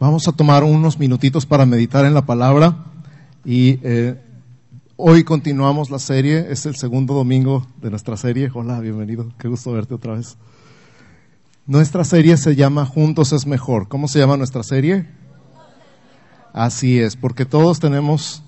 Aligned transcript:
Vamos 0.00 0.26
a 0.26 0.32
tomar 0.32 0.64
unos 0.64 0.98
minutitos 0.98 1.44
para 1.44 1.66
meditar 1.66 2.06
en 2.06 2.14
la 2.14 2.24
palabra 2.24 2.86
y 3.44 3.78
eh, 3.82 4.18
hoy 4.96 5.24
continuamos 5.24 5.90
la 5.90 5.98
serie. 5.98 6.46
Es 6.48 6.64
el 6.64 6.74
segundo 6.74 7.12
domingo 7.12 7.66
de 7.82 7.90
nuestra 7.90 8.16
serie. 8.16 8.50
Hola, 8.54 8.80
bienvenido. 8.80 9.30
Qué 9.38 9.46
gusto 9.46 9.72
verte 9.72 9.92
otra 9.92 10.14
vez. 10.14 10.38
Nuestra 11.66 12.04
serie 12.04 12.38
se 12.38 12.56
llama 12.56 12.86
Juntos 12.86 13.34
es 13.34 13.46
mejor. 13.46 13.88
¿Cómo 13.88 14.08
se 14.08 14.18
llama 14.18 14.38
nuestra 14.38 14.62
serie? 14.62 15.06
Así 16.54 16.98
es, 16.98 17.16
porque 17.16 17.44
todos 17.44 17.78
tenemos 17.78 18.42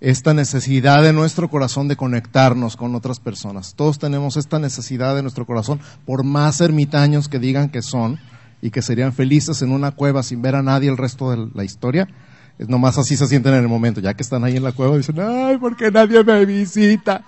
esta 0.00 0.34
necesidad 0.34 1.04
de 1.04 1.12
nuestro 1.12 1.48
corazón 1.48 1.86
de 1.86 1.94
conectarnos 1.94 2.76
con 2.76 2.96
otras 2.96 3.20
personas. 3.20 3.74
Todos 3.76 4.00
tenemos 4.00 4.36
esta 4.36 4.58
necesidad 4.58 5.14
de 5.14 5.22
nuestro 5.22 5.46
corazón, 5.46 5.78
por 6.04 6.24
más 6.24 6.60
ermitaños 6.60 7.28
que 7.28 7.38
digan 7.38 7.68
que 7.68 7.82
son 7.82 8.18
y 8.60 8.70
que 8.70 8.82
serían 8.82 9.12
felices 9.12 9.62
en 9.62 9.70
una 9.70 9.92
cueva 9.92 10.22
sin 10.22 10.42
ver 10.42 10.54
a 10.54 10.62
nadie 10.62 10.88
el 10.88 10.96
resto 10.96 11.30
de 11.30 11.48
la 11.54 11.64
historia. 11.64 12.08
Es 12.58 12.68
nomás 12.68 12.98
así 12.98 13.16
se 13.16 13.26
sienten 13.26 13.54
en 13.54 13.60
el 13.60 13.68
momento, 13.68 14.00
ya 14.00 14.14
que 14.14 14.22
están 14.22 14.44
ahí 14.44 14.56
en 14.56 14.64
la 14.64 14.72
cueva, 14.72 14.96
dicen, 14.96 15.20
ay, 15.20 15.58
porque 15.58 15.90
nadie 15.90 16.24
me 16.24 16.44
visita. 16.44 17.24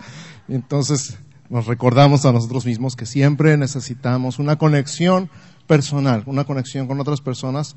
entonces 0.49 1.19
nos 1.49 1.67
recordamos 1.67 2.25
a 2.27 2.33
nosotros 2.33 2.65
mismos 2.65 2.95
que 2.95 3.07
siempre 3.07 3.57
necesitamos 3.57 4.39
una 4.39 4.57
conexión 4.57 5.29
personal, 5.67 6.23
una 6.27 6.45
conexión 6.45 6.87
con 6.87 7.01
otras 7.01 7.21
personas 7.21 7.77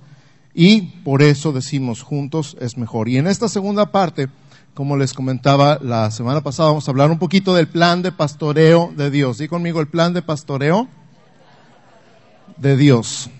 y 0.53 0.81
por 1.03 1.23
eso 1.23 1.51
decimos 1.51 2.03
juntos 2.03 2.55
es 2.59 2.77
mejor. 2.77 3.09
Y 3.09 3.17
en 3.17 3.25
esta 3.25 3.49
segunda 3.49 3.91
parte, 3.91 4.29
como 4.75 4.95
les 4.95 5.13
comentaba 5.13 5.79
la 5.81 6.11
semana 6.11 6.41
pasada, 6.41 6.69
vamos 6.69 6.87
a 6.87 6.91
hablar 6.91 7.09
un 7.09 7.17
poquito 7.17 7.55
del 7.55 7.67
plan 7.67 8.03
de 8.03 8.11
pastoreo 8.11 8.93
de 8.95 9.09
Dios. 9.09 9.39
Dí 9.39 9.47
conmigo 9.47 9.79
el 9.79 9.87
plan 9.87 10.13
de 10.13 10.21
pastoreo 10.21 10.87
de 12.57 12.77
Dios. 12.77 13.31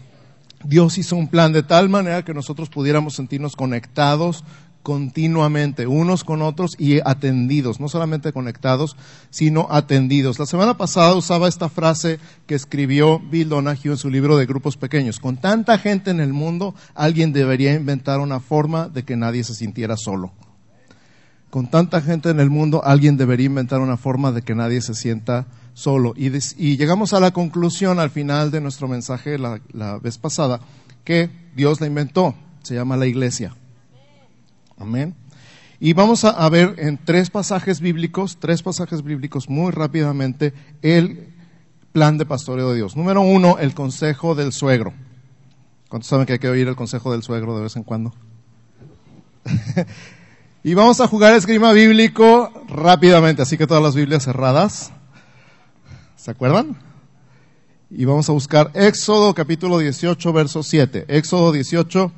Dios 0.64 0.98
hizo 0.98 1.16
un 1.16 1.28
plan 1.28 1.54
de 1.54 1.64
tal 1.64 1.90
manera 1.90 2.24
que 2.24 2.34
nosotros 2.34 2.70
pudiéramos 2.70 3.16
sentirnos 3.16 3.56
conectados 3.56 4.44
continuamente, 4.84 5.88
unos 5.88 6.26
con 6.26 6.42
otros 6.42 6.76
y 6.78 7.00
atendidos, 7.06 7.80
no 7.80 7.88
solamente 7.88 8.34
conectados, 8.34 8.98
sino 9.30 9.68
atendidos. 9.72 10.40
La 10.40 10.46
semana 10.46 10.78
pasada 10.78 11.16
usaba 11.16 11.48
esta 11.48 11.70
frase 11.70 12.20
que 12.46 12.56
escribió 12.56 13.20
Bill 13.20 13.48
Donahue 13.48 13.92
en 13.92 13.98
su 13.98 14.10
libro 14.10 14.38
de 14.38 14.46
grupos 14.46 14.76
pequeños. 14.76 15.20
Con 15.20 15.38
tanta 15.38 15.80
gente 15.80 16.12
en 16.12 16.20
el 16.20 16.34
mundo, 16.34 16.76
alguien 16.96 17.32
debería 17.32 17.74
inventar 17.74 18.20
una 18.20 18.42
forma 18.42 18.90
de 18.90 19.04
que 19.04 19.16
nadie 19.16 19.46
se 19.46 19.56
sintiera 19.56 19.96
solo. 19.96 20.34
Con 21.50 21.68
tanta 21.68 22.02
gente 22.02 22.30
en 22.30 22.40
el 22.40 22.50
mundo, 22.50 22.84
alguien 22.84 23.16
debería 23.16 23.46
inventar 23.46 23.80
una 23.80 23.96
forma 23.96 24.32
de 24.32 24.42
que 24.42 24.54
nadie 24.54 24.82
se 24.82 24.94
sienta 24.94 25.44
solo. 25.44 25.63
Y, 26.16 26.78
llegamos 26.78 27.14
a 27.14 27.20
la 27.20 27.32
conclusión 27.32 28.00
al 28.00 28.10
final 28.10 28.52
de 28.52 28.62
nuestro 28.62 28.88
mensaje 28.88 29.38
la, 29.38 29.60
la 29.72 29.98
vez 29.98 30.18
pasada, 30.18 30.60
que 31.04 31.30
Dios 31.56 31.82
la 31.82 31.88
inventó, 31.88 32.36
se 32.62 32.76
llama 32.76 32.98
la 32.98 33.08
iglesia. 33.08 33.56
Amén. 34.78 35.16
Y 35.80 35.92
vamos 35.92 36.24
a, 36.24 36.48
ver 36.50 36.76
en 36.78 36.98
tres 36.98 37.30
pasajes 37.30 37.82
bíblicos, 37.82 38.38
tres 38.40 38.64
pasajes 38.64 39.04
bíblicos 39.04 39.50
muy 39.50 39.70
rápidamente, 39.72 40.54
el 40.82 41.28
plan 41.92 42.18
de 42.18 42.26
pastoreo 42.26 42.70
de 42.70 42.78
Dios. 42.78 42.96
Número 42.96 43.20
uno, 43.20 43.58
el 43.60 43.74
consejo 43.74 44.34
del 44.34 44.54
suegro. 44.54 44.94
¿Cuántos 45.90 46.08
saben 46.08 46.26
que 46.26 46.34
hay 46.34 46.40
que 46.40 46.48
oír 46.48 46.70
el 46.70 46.78
consejo 46.78 47.12
del 47.12 47.22
suegro 47.22 47.58
de 47.58 47.64
vez 47.64 47.76
en 47.76 47.84
cuando? 47.84 48.14
y 50.64 50.74
vamos 50.74 51.02
a 51.02 51.08
jugar 51.10 51.34
esgrima 51.34 51.74
bíblico 51.74 52.50
rápidamente, 52.70 53.42
así 53.42 53.58
que 53.58 53.68
todas 53.68 53.84
las 53.84 53.94
Biblias 53.94 54.24
cerradas. 54.24 54.94
¿Se 56.24 56.32
acuerdan? 56.32 56.78
Y 57.90 58.06
vamos 58.06 58.30
a 58.30 58.32
buscar 58.32 58.72
Éxodo 58.76 59.34
capítulo 59.34 59.80
18, 59.80 60.32
verso 60.32 60.64
7. 60.64 61.04
Éxodo 61.10 61.52
18, 61.52 62.14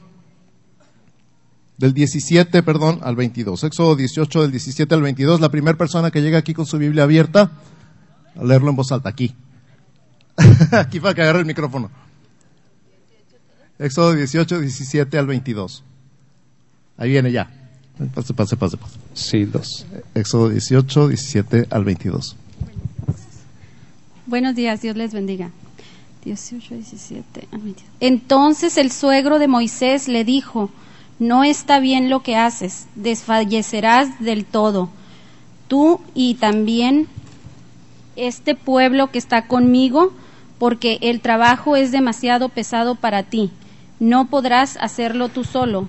del 1.80 1.96
17, 1.96 2.62
perdón, 2.62 3.00
al 3.02 3.16
22. 3.16 3.64
Éxodo 3.64 3.96
18, 3.96 4.44
del 4.44 4.52
17 4.52 4.94
al 4.94 5.02
22. 5.02 5.42
La 5.42 5.50
primera 5.50 5.76
persona 5.76 6.12
que 6.12 6.22
llega 6.22 6.38
aquí 6.38 6.54
con 6.54 6.68
su 6.68 6.78
Biblia 6.78 7.02
abierta, 7.02 7.50
a 8.40 8.44
leerlo 8.44 8.70
en 8.70 8.76
voz 8.76 8.92
alta, 8.92 9.10
aquí. 9.10 9.34
aquí 10.72 11.00
para 11.00 11.16
que 11.16 11.24
agarre 11.24 11.40
el 11.40 11.48
micrófono. 11.48 11.90
Éxodo 13.80 14.14
18, 14.14 14.60
17 14.60 15.18
al 15.18 15.26
22. 15.26 15.84
Ahí 16.98 17.10
viene 17.10 17.32
ya. 17.32 17.50
Pase, 18.14 18.36
pase, 18.36 18.56
pase, 18.56 18.78
pase. 18.78 19.00
Sí, 19.16 19.46
dos. 19.46 19.88
Éxodo 20.14 20.50
18, 20.50 21.08
17 21.08 21.70
al 21.72 21.84
22. 21.84 22.36
Buenos 24.28 24.56
días, 24.56 24.82
Dios 24.82 24.96
les 24.96 25.14
bendiga. 25.14 25.52
18, 26.24 26.74
17. 26.74 27.48
Entonces 28.00 28.78
el 28.78 28.92
suegro 28.92 29.38
de 29.38 29.48
Moisés 29.48 30.08
le 30.08 30.24
dijo, 30.24 30.72
no 31.20 31.44
está 31.44 31.80
bien 31.80 32.10
lo 32.10 32.24
que 32.24 32.36
haces, 32.36 32.88
desfallecerás 32.96 34.20
del 34.20 34.44
todo. 34.44 34.90
Tú 35.68 36.02
y 36.16 36.34
también 36.36 37.08
este 38.16 38.56
pueblo 38.56 39.12
que 39.12 39.20
está 39.20 39.46
conmigo, 39.46 40.12
porque 40.58 40.98
el 41.02 41.22
trabajo 41.22 41.76
es 41.76 41.92
demasiado 41.92 42.50
pesado 42.50 42.96
para 42.96 43.22
ti. 43.22 43.52
No 44.00 44.26
podrás 44.26 44.76
hacerlo 44.82 45.30
tú 45.30 45.44
solo. 45.44 45.88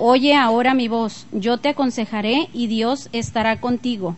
Oye 0.00 0.34
ahora 0.34 0.72
mi 0.72 0.88
voz, 0.88 1.26
yo 1.30 1.58
te 1.58 1.68
aconsejaré 1.68 2.48
y 2.54 2.68
Dios 2.68 3.10
estará 3.12 3.60
contigo. 3.60 4.16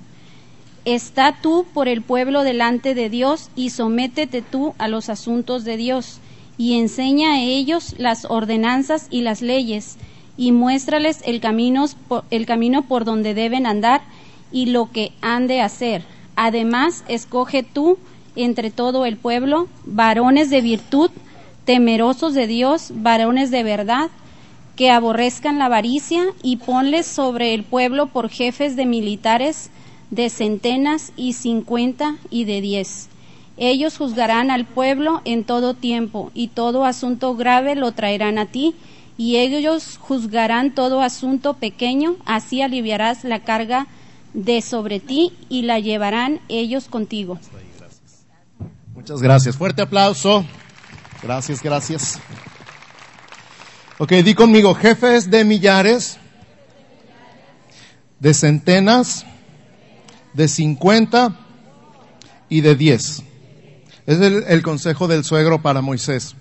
Está 0.84 1.36
tú 1.40 1.66
por 1.74 1.88
el 1.88 2.02
pueblo 2.02 2.42
delante 2.44 2.94
de 2.94 3.10
Dios 3.10 3.50
y 3.54 3.70
sométete 3.70 4.42
tú 4.42 4.74
a 4.78 4.88
los 4.88 5.08
asuntos 5.08 5.64
de 5.64 5.76
Dios 5.76 6.20
y 6.56 6.78
enseña 6.78 7.34
a 7.34 7.40
ellos 7.40 7.94
las 7.98 8.24
ordenanzas 8.24 9.06
y 9.10 9.22
las 9.22 9.42
leyes 9.42 9.96
y 10.36 10.52
muéstrales 10.52 11.20
el 11.24 11.40
camino, 11.40 11.86
el 12.30 12.46
camino 12.46 12.82
por 12.82 13.04
donde 13.04 13.34
deben 13.34 13.66
andar 13.66 14.02
y 14.50 14.66
lo 14.66 14.90
que 14.90 15.12
han 15.20 15.46
de 15.46 15.60
hacer. 15.60 16.04
Además, 16.36 17.04
escoge 17.08 17.62
tú 17.62 17.98
entre 18.36 18.70
todo 18.70 19.04
el 19.04 19.16
pueblo 19.16 19.68
varones 19.84 20.50
de 20.50 20.60
virtud, 20.60 21.10
temerosos 21.64 22.34
de 22.34 22.46
Dios, 22.46 22.92
varones 22.94 23.50
de 23.50 23.62
verdad, 23.62 24.10
que 24.76 24.90
aborrezcan 24.90 25.58
la 25.58 25.66
avaricia 25.66 26.22
y 26.42 26.56
ponles 26.58 27.06
sobre 27.06 27.52
el 27.52 27.64
pueblo 27.64 28.06
por 28.06 28.30
jefes 28.30 28.76
de 28.76 28.86
militares 28.86 29.70
de 30.10 30.30
centenas 30.30 31.12
y 31.16 31.34
cincuenta 31.34 32.16
y 32.30 32.44
de 32.44 32.60
diez. 32.60 33.08
Ellos 33.56 33.98
juzgarán 33.98 34.50
al 34.50 34.64
pueblo 34.64 35.20
en 35.24 35.44
todo 35.44 35.74
tiempo, 35.74 36.30
y 36.34 36.48
todo 36.48 36.84
asunto 36.84 37.34
grave 37.34 37.74
lo 37.74 37.92
traerán 37.92 38.38
a 38.38 38.46
ti, 38.46 38.74
y 39.16 39.36
ellos 39.36 39.98
juzgarán 40.00 40.74
todo 40.74 41.02
asunto 41.02 41.54
pequeño, 41.54 42.16
así 42.24 42.62
aliviarás 42.62 43.24
la 43.24 43.40
carga 43.40 43.88
de 44.32 44.62
sobre 44.62 45.00
ti 45.00 45.32
y 45.48 45.62
la 45.62 45.80
llevarán 45.80 46.40
ellos 46.48 46.86
contigo. 46.86 47.38
Muchas 48.94 49.20
gracias. 49.20 49.56
Fuerte 49.56 49.82
aplauso. 49.82 50.44
Gracias, 51.22 51.62
gracias. 51.62 52.20
Ok, 53.98 54.12
di 54.12 54.34
conmigo, 54.34 54.74
jefes 54.74 55.28
de 55.28 55.44
millares, 55.44 56.18
de 58.20 58.32
centenas, 58.34 59.26
de 60.38 60.46
50 60.46 61.36
y 62.48 62.60
de 62.60 62.76
10. 62.76 63.24
Es 64.06 64.20
el, 64.20 64.62
consejo 64.62 65.08
del 65.08 65.24
suegro 65.24 65.62
para 65.62 65.80
Moisés. 65.80 66.36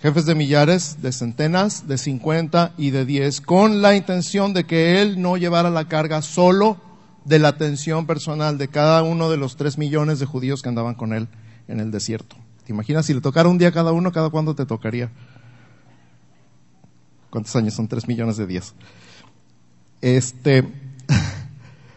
Jefes 0.00 0.26
de 0.26 0.34
millares, 0.34 1.00
de 1.00 1.12
centenas, 1.12 1.86
de 1.86 1.96
50 1.96 2.72
y 2.76 2.90
de 2.90 3.06
10, 3.06 3.40
con 3.40 3.82
la 3.82 3.94
intención 3.94 4.52
de 4.52 4.64
que 4.64 5.00
él 5.00 5.22
no 5.22 5.36
llevara 5.36 5.70
la 5.70 5.86
carga 5.86 6.22
solo 6.22 6.76
de 7.24 7.38
la 7.38 7.48
atención 7.48 8.04
personal 8.04 8.58
de 8.58 8.66
cada 8.66 9.04
uno 9.04 9.30
de 9.30 9.36
los 9.36 9.54
tres 9.54 9.78
millones 9.78 10.18
de 10.18 10.26
judíos 10.26 10.60
que 10.60 10.68
andaban 10.68 10.96
con 10.96 11.12
él 11.12 11.28
en 11.68 11.78
el 11.78 11.92
desierto. 11.92 12.34
¿Te 12.66 12.72
imaginas 12.72 13.06
si 13.06 13.14
le 13.14 13.20
tocara 13.20 13.48
un 13.48 13.58
día 13.58 13.68
a 13.68 13.72
cada 13.72 13.92
uno, 13.92 14.10
cada 14.10 14.28
cuándo 14.30 14.56
te 14.56 14.66
tocaría? 14.66 15.12
¿Cuántos 17.30 17.54
años 17.54 17.74
son 17.74 17.86
tres 17.86 18.08
millones 18.08 18.38
de 18.38 18.46
diez? 18.48 18.74
Este, 20.00 20.68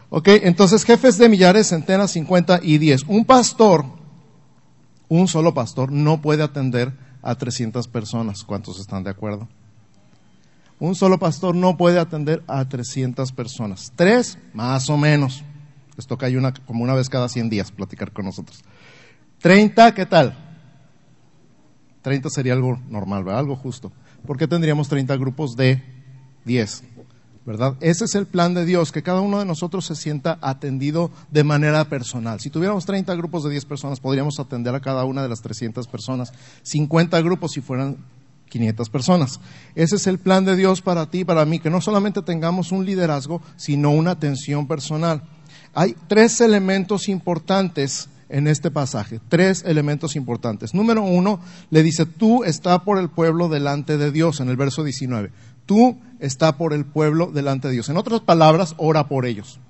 Ok, 0.08 0.28
entonces 0.28 0.84
jefes 0.84 1.18
de 1.18 1.28
millares, 1.28 1.68
centenas, 1.68 2.12
cincuenta 2.12 2.60
y 2.62 2.78
diez. 2.78 3.02
Un 3.08 3.24
pastor, 3.24 3.84
un 5.08 5.26
solo 5.28 5.52
pastor, 5.52 5.90
no 5.90 6.20
puede 6.20 6.42
atender 6.42 6.92
a 7.22 7.34
300 7.34 7.88
personas. 7.88 8.44
¿Cuántos 8.44 8.78
están 8.78 9.02
de 9.02 9.10
acuerdo? 9.10 9.48
Un 10.78 10.94
solo 10.94 11.18
pastor 11.18 11.56
no 11.56 11.76
puede 11.76 11.98
atender 11.98 12.42
a 12.46 12.68
300 12.68 13.32
personas. 13.32 13.92
Tres, 13.96 14.38
más 14.52 14.88
o 14.90 14.96
menos. 14.96 15.42
Les 15.96 16.06
toca 16.06 16.28
una, 16.28 16.52
como 16.52 16.84
una 16.84 16.94
vez 16.94 17.08
cada 17.08 17.28
100 17.28 17.48
días 17.48 17.72
platicar 17.72 18.12
con 18.12 18.26
nosotros. 18.26 18.62
30, 19.40 19.94
¿qué 19.94 20.06
tal? 20.06 20.36
30 22.02 22.28
sería 22.30 22.52
algo 22.52 22.78
normal, 22.88 23.24
¿verdad? 23.24 23.40
Algo 23.40 23.56
justo. 23.56 23.90
¿Por 24.26 24.36
qué 24.36 24.46
tendríamos 24.46 24.88
30 24.88 25.16
grupos 25.16 25.56
de 25.56 25.82
10? 26.44 26.84
¿Verdad? 27.46 27.76
Ese 27.80 28.04
es 28.04 28.14
el 28.16 28.26
plan 28.26 28.54
de 28.54 28.66
Dios, 28.66 28.90
que 28.90 29.04
cada 29.04 29.20
uno 29.20 29.38
de 29.38 29.44
nosotros 29.44 29.86
se 29.86 29.94
sienta 29.94 30.38
atendido 30.42 31.12
de 31.30 31.44
manera 31.44 31.84
personal. 31.84 32.40
Si 32.40 32.50
tuviéramos 32.50 32.84
30 32.84 33.14
grupos 33.14 33.44
de 33.44 33.50
10 33.50 33.64
personas, 33.66 34.00
podríamos 34.00 34.40
atender 34.40 34.74
a 34.74 34.80
cada 34.80 35.04
una 35.04 35.22
de 35.22 35.28
las 35.28 35.42
300 35.42 35.86
personas. 35.86 36.32
50 36.62 37.20
grupos 37.22 37.52
si 37.52 37.60
fueran 37.60 37.98
500 38.48 38.90
personas. 38.90 39.40
Ese 39.76 39.94
es 39.96 40.06
el 40.08 40.18
plan 40.18 40.44
de 40.44 40.56
Dios 40.56 40.82
para 40.82 41.08
ti 41.08 41.20
y 41.20 41.24
para 41.24 41.44
mí, 41.44 41.60
que 41.60 41.70
no 41.70 41.80
solamente 41.80 42.20
tengamos 42.20 42.72
un 42.72 42.84
liderazgo, 42.84 43.40
sino 43.56 43.90
una 43.90 44.10
atención 44.10 44.66
personal. 44.66 45.22
Hay 45.72 45.94
tres 46.08 46.40
elementos 46.40 47.08
importantes 47.08 48.08
en 48.28 48.48
este 48.48 48.72
pasaje, 48.72 49.20
tres 49.28 49.62
elementos 49.64 50.16
importantes. 50.16 50.74
Número 50.74 51.02
uno, 51.02 51.38
le 51.70 51.84
dice, 51.84 52.06
tú 52.06 52.42
está 52.42 52.82
por 52.82 52.98
el 52.98 53.08
pueblo 53.08 53.48
delante 53.48 53.98
de 53.98 54.10
Dios, 54.10 54.40
en 54.40 54.48
el 54.48 54.56
verso 54.56 54.82
19. 54.82 55.30
Tú 55.64 55.98
está 56.20 56.56
por 56.56 56.72
el 56.72 56.84
pueblo 56.84 57.26
delante 57.32 57.68
de 57.68 57.74
Dios. 57.74 57.88
En 57.88 57.96
otras 57.96 58.20
palabras, 58.20 58.74
ora 58.78 59.08
por 59.08 59.26
ellos. 59.26 59.60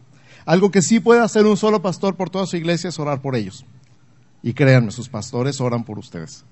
Algo 0.44 0.70
que 0.70 0.82
sí 0.82 1.00
puede 1.00 1.20
hacer 1.20 1.44
un 1.46 1.56
solo 1.56 1.82
pastor 1.82 2.16
por 2.16 2.30
toda 2.30 2.46
su 2.46 2.56
iglesia 2.56 2.88
es 2.88 2.98
orar 2.98 3.20
por 3.20 3.34
ellos. 3.34 3.64
Y 4.42 4.54
créanme, 4.54 4.92
sus 4.92 5.08
pastores 5.08 5.60
oran 5.60 5.84
por 5.84 5.98
ustedes. 5.98 6.44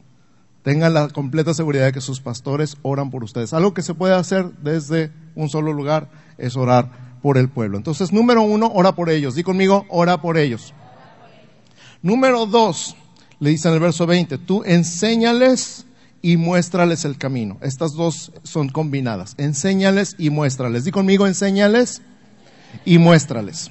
Tengan 0.62 0.94
la 0.94 1.08
completa 1.08 1.54
seguridad 1.54 1.84
de 1.84 1.92
que 1.92 2.00
sus 2.00 2.20
pastores 2.20 2.76
oran 2.82 3.10
por 3.10 3.22
ustedes. 3.22 3.52
Algo 3.52 3.74
que 3.74 3.82
se 3.82 3.94
puede 3.94 4.14
hacer 4.14 4.50
desde 4.62 5.12
un 5.34 5.48
solo 5.48 5.72
lugar 5.72 6.10
es 6.38 6.56
orar 6.56 7.18
por 7.22 7.38
el 7.38 7.48
pueblo. 7.48 7.76
Entonces, 7.76 8.12
número 8.12 8.42
uno, 8.42 8.70
ora 8.74 8.94
por 8.94 9.10
ellos. 9.10 9.34
Di 9.34 9.42
conmigo, 9.42 9.86
ora 9.88 10.20
por 10.20 10.38
ellos. 10.38 10.74
Número 12.02 12.46
dos, 12.46 12.96
le 13.38 13.50
dice 13.50 13.68
en 13.68 13.74
el 13.74 13.80
verso 13.80 14.06
20, 14.06 14.38
tú 14.38 14.62
enséñales 14.64 15.86
y 16.24 16.38
muéstrales 16.38 17.04
el 17.04 17.18
camino. 17.18 17.58
Estas 17.60 17.92
dos 17.92 18.32
son 18.44 18.70
combinadas. 18.70 19.34
Enséñales 19.36 20.16
y 20.16 20.30
muéstrales. 20.30 20.84
Di 20.84 20.90
conmigo, 20.90 21.26
enséñales 21.26 22.00
y 22.86 22.96
muéstrales. 22.96 23.70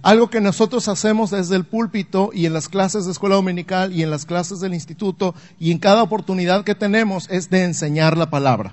Algo 0.00 0.30
que 0.30 0.40
nosotros 0.40 0.88
hacemos 0.88 1.32
desde 1.32 1.54
el 1.54 1.66
púlpito 1.66 2.30
y 2.32 2.46
en 2.46 2.54
las 2.54 2.70
clases 2.70 3.04
de 3.04 3.12
escuela 3.12 3.34
dominical 3.34 3.92
y 3.92 4.02
en 4.02 4.10
las 4.10 4.24
clases 4.24 4.60
del 4.60 4.72
instituto 4.72 5.34
y 5.60 5.70
en 5.70 5.78
cada 5.78 6.02
oportunidad 6.02 6.64
que 6.64 6.74
tenemos 6.74 7.28
es 7.28 7.50
de 7.50 7.64
enseñar 7.64 8.16
la 8.16 8.30
palabra. 8.30 8.72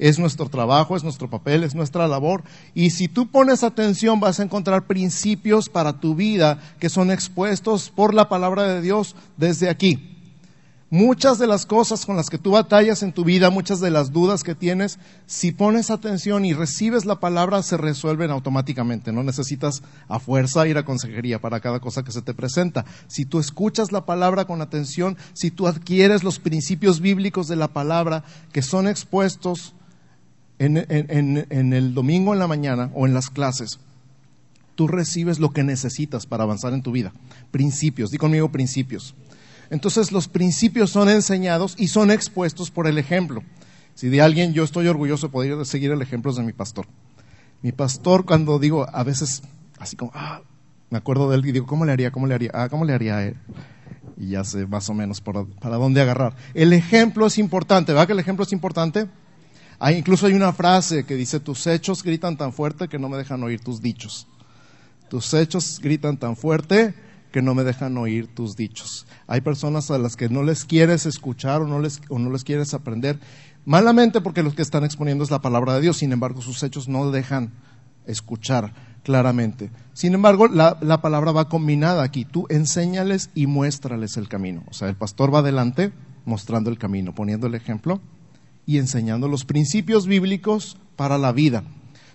Es 0.00 0.18
nuestro 0.18 0.48
trabajo, 0.48 0.96
es 0.96 1.04
nuestro 1.04 1.30
papel, 1.30 1.62
es 1.62 1.76
nuestra 1.76 2.08
labor. 2.08 2.42
Y 2.74 2.90
si 2.90 3.06
tú 3.06 3.30
pones 3.30 3.62
atención 3.62 4.18
vas 4.18 4.40
a 4.40 4.42
encontrar 4.42 4.88
principios 4.88 5.68
para 5.68 6.00
tu 6.00 6.16
vida 6.16 6.58
que 6.80 6.88
son 6.88 7.12
expuestos 7.12 7.90
por 7.90 8.12
la 8.12 8.28
palabra 8.28 8.64
de 8.64 8.80
Dios 8.80 9.14
desde 9.36 9.68
aquí. 9.68 10.09
Muchas 10.92 11.38
de 11.38 11.46
las 11.46 11.66
cosas 11.66 12.04
con 12.04 12.16
las 12.16 12.30
que 12.30 12.38
tú 12.38 12.50
batallas 12.50 13.04
en 13.04 13.12
tu 13.12 13.22
vida, 13.22 13.50
muchas 13.50 13.78
de 13.78 13.92
las 13.92 14.10
dudas 14.10 14.42
que 14.42 14.56
tienes, 14.56 14.98
si 15.24 15.52
pones 15.52 15.88
atención 15.88 16.44
y 16.44 16.52
recibes 16.52 17.04
la 17.04 17.20
palabra, 17.20 17.62
se 17.62 17.76
resuelven 17.76 18.32
automáticamente. 18.32 19.12
No 19.12 19.22
necesitas 19.22 19.84
a 20.08 20.18
fuerza 20.18 20.66
ir 20.66 20.78
a 20.78 20.84
consejería 20.84 21.40
para 21.40 21.60
cada 21.60 21.78
cosa 21.78 22.02
que 22.02 22.10
se 22.10 22.22
te 22.22 22.34
presenta. 22.34 22.84
Si 23.06 23.24
tú 23.24 23.38
escuchas 23.38 23.92
la 23.92 24.04
palabra 24.04 24.46
con 24.46 24.62
atención, 24.62 25.16
si 25.32 25.52
tú 25.52 25.68
adquieres 25.68 26.24
los 26.24 26.40
principios 26.40 26.98
bíblicos 26.98 27.46
de 27.46 27.54
la 27.54 27.68
palabra 27.68 28.24
que 28.50 28.60
son 28.60 28.88
expuestos 28.88 29.74
en, 30.58 30.76
el 31.72 31.94
domingo 31.94 32.32
en 32.32 32.40
la 32.40 32.48
mañana 32.48 32.90
o 32.94 33.06
en 33.06 33.14
las 33.14 33.30
clases, 33.30 33.78
tú 34.74 34.88
recibes 34.88 35.38
lo 35.38 35.52
que 35.52 35.62
necesitas 35.62 36.26
para 36.26 36.42
avanzar 36.42 36.72
en 36.74 36.82
tu 36.82 36.90
vida. 36.90 37.12
Principios, 37.52 38.10
di 38.10 38.18
conmigo 38.18 38.50
principios. 38.50 39.14
Entonces 39.70 40.10
los 40.10 40.28
principios 40.28 40.90
son 40.90 41.08
enseñados 41.08 41.76
y 41.78 41.88
son 41.88 42.10
expuestos 42.10 42.70
por 42.70 42.86
el 42.86 42.98
ejemplo. 42.98 43.42
Si 43.94 44.08
de 44.08 44.20
alguien 44.20 44.52
yo 44.52 44.64
estoy 44.64 44.88
orgulloso 44.88 45.28
de 45.28 45.32
poder 45.32 45.66
seguir 45.66 45.92
el 45.92 46.02
ejemplo 46.02 46.32
de 46.32 46.42
mi 46.42 46.52
pastor. 46.52 46.86
Mi 47.62 47.72
pastor 47.72 48.24
cuando 48.24 48.58
digo, 48.58 48.86
a 48.92 49.04
veces 49.04 49.42
así 49.78 49.96
como, 49.96 50.10
ah, 50.14 50.42
me 50.90 50.98
acuerdo 50.98 51.30
de 51.30 51.36
él 51.36 51.46
y 51.46 51.52
digo, 51.52 51.66
¿cómo 51.66 51.84
le 51.84 51.92
haría? 51.92 52.10
¿Cómo 52.10 52.26
le 52.26 52.34
haría? 52.34 52.50
Ah, 52.52 52.68
¿cómo 52.68 52.84
le 52.84 52.92
haría 52.92 53.16
a 53.18 53.24
él? 53.26 53.36
Y 54.16 54.30
ya 54.30 54.44
sé 54.44 54.66
más 54.66 54.88
o 54.90 54.94
menos 54.94 55.20
para, 55.20 55.44
dónde 55.76 56.00
agarrar. 56.00 56.34
El 56.52 56.72
ejemplo 56.72 57.26
es 57.26 57.38
importante, 57.38 57.92
¿verdad 57.92 58.06
que 58.06 58.12
el 58.12 58.18
ejemplo 58.18 58.44
es 58.44 58.52
importante? 58.52 59.06
Hay, 59.78 59.96
incluso 59.96 60.26
hay 60.26 60.34
una 60.34 60.52
frase 60.52 61.04
que 61.04 61.14
dice, 61.14 61.40
tus 61.40 61.66
hechos 61.66 62.02
gritan 62.02 62.36
tan 62.36 62.52
fuerte 62.52 62.88
que 62.88 62.98
no 62.98 63.08
me 63.08 63.16
dejan 63.16 63.42
oír 63.42 63.60
tus 63.60 63.80
dichos. 63.80 64.26
Tus 65.08 65.32
hechos 65.32 65.80
gritan 65.80 66.18
tan 66.18 66.36
fuerte 66.36 66.94
que 67.30 67.42
no 67.42 67.54
me 67.54 67.64
dejan 67.64 67.96
oír 67.96 68.26
tus 68.26 68.56
dichos. 68.56 69.06
Hay 69.26 69.40
personas 69.40 69.90
a 69.90 69.98
las 69.98 70.16
que 70.16 70.28
no 70.28 70.42
les 70.42 70.64
quieres 70.64 71.06
escuchar 71.06 71.62
o 71.62 71.66
no 71.66 71.80
les, 71.80 72.00
o 72.08 72.18
no 72.18 72.30
les 72.30 72.44
quieres 72.44 72.74
aprender, 72.74 73.18
malamente 73.64 74.20
porque 74.20 74.42
lo 74.42 74.54
que 74.54 74.62
están 74.62 74.84
exponiendo 74.84 75.24
es 75.24 75.30
la 75.30 75.40
palabra 75.40 75.74
de 75.74 75.80
Dios, 75.80 75.98
sin 75.98 76.12
embargo 76.12 76.42
sus 76.42 76.62
hechos 76.62 76.88
no 76.88 77.10
dejan 77.10 77.52
escuchar 78.06 78.72
claramente. 79.02 79.70
Sin 79.92 80.14
embargo, 80.14 80.48
la, 80.48 80.78
la 80.80 81.00
palabra 81.00 81.32
va 81.32 81.48
combinada 81.48 82.02
aquí, 82.02 82.24
tú 82.24 82.46
enséñales 82.50 83.30
y 83.34 83.46
muéstrales 83.46 84.16
el 84.16 84.28
camino. 84.28 84.64
O 84.68 84.74
sea, 84.74 84.88
el 84.88 84.96
pastor 84.96 85.32
va 85.32 85.38
adelante 85.38 85.92
mostrando 86.24 86.70
el 86.70 86.78
camino, 86.78 87.14
poniendo 87.14 87.46
el 87.46 87.54
ejemplo 87.54 88.00
y 88.66 88.78
enseñando 88.78 89.28
los 89.28 89.44
principios 89.44 90.06
bíblicos 90.06 90.76
para 90.96 91.18
la 91.18 91.32
vida. 91.32 91.64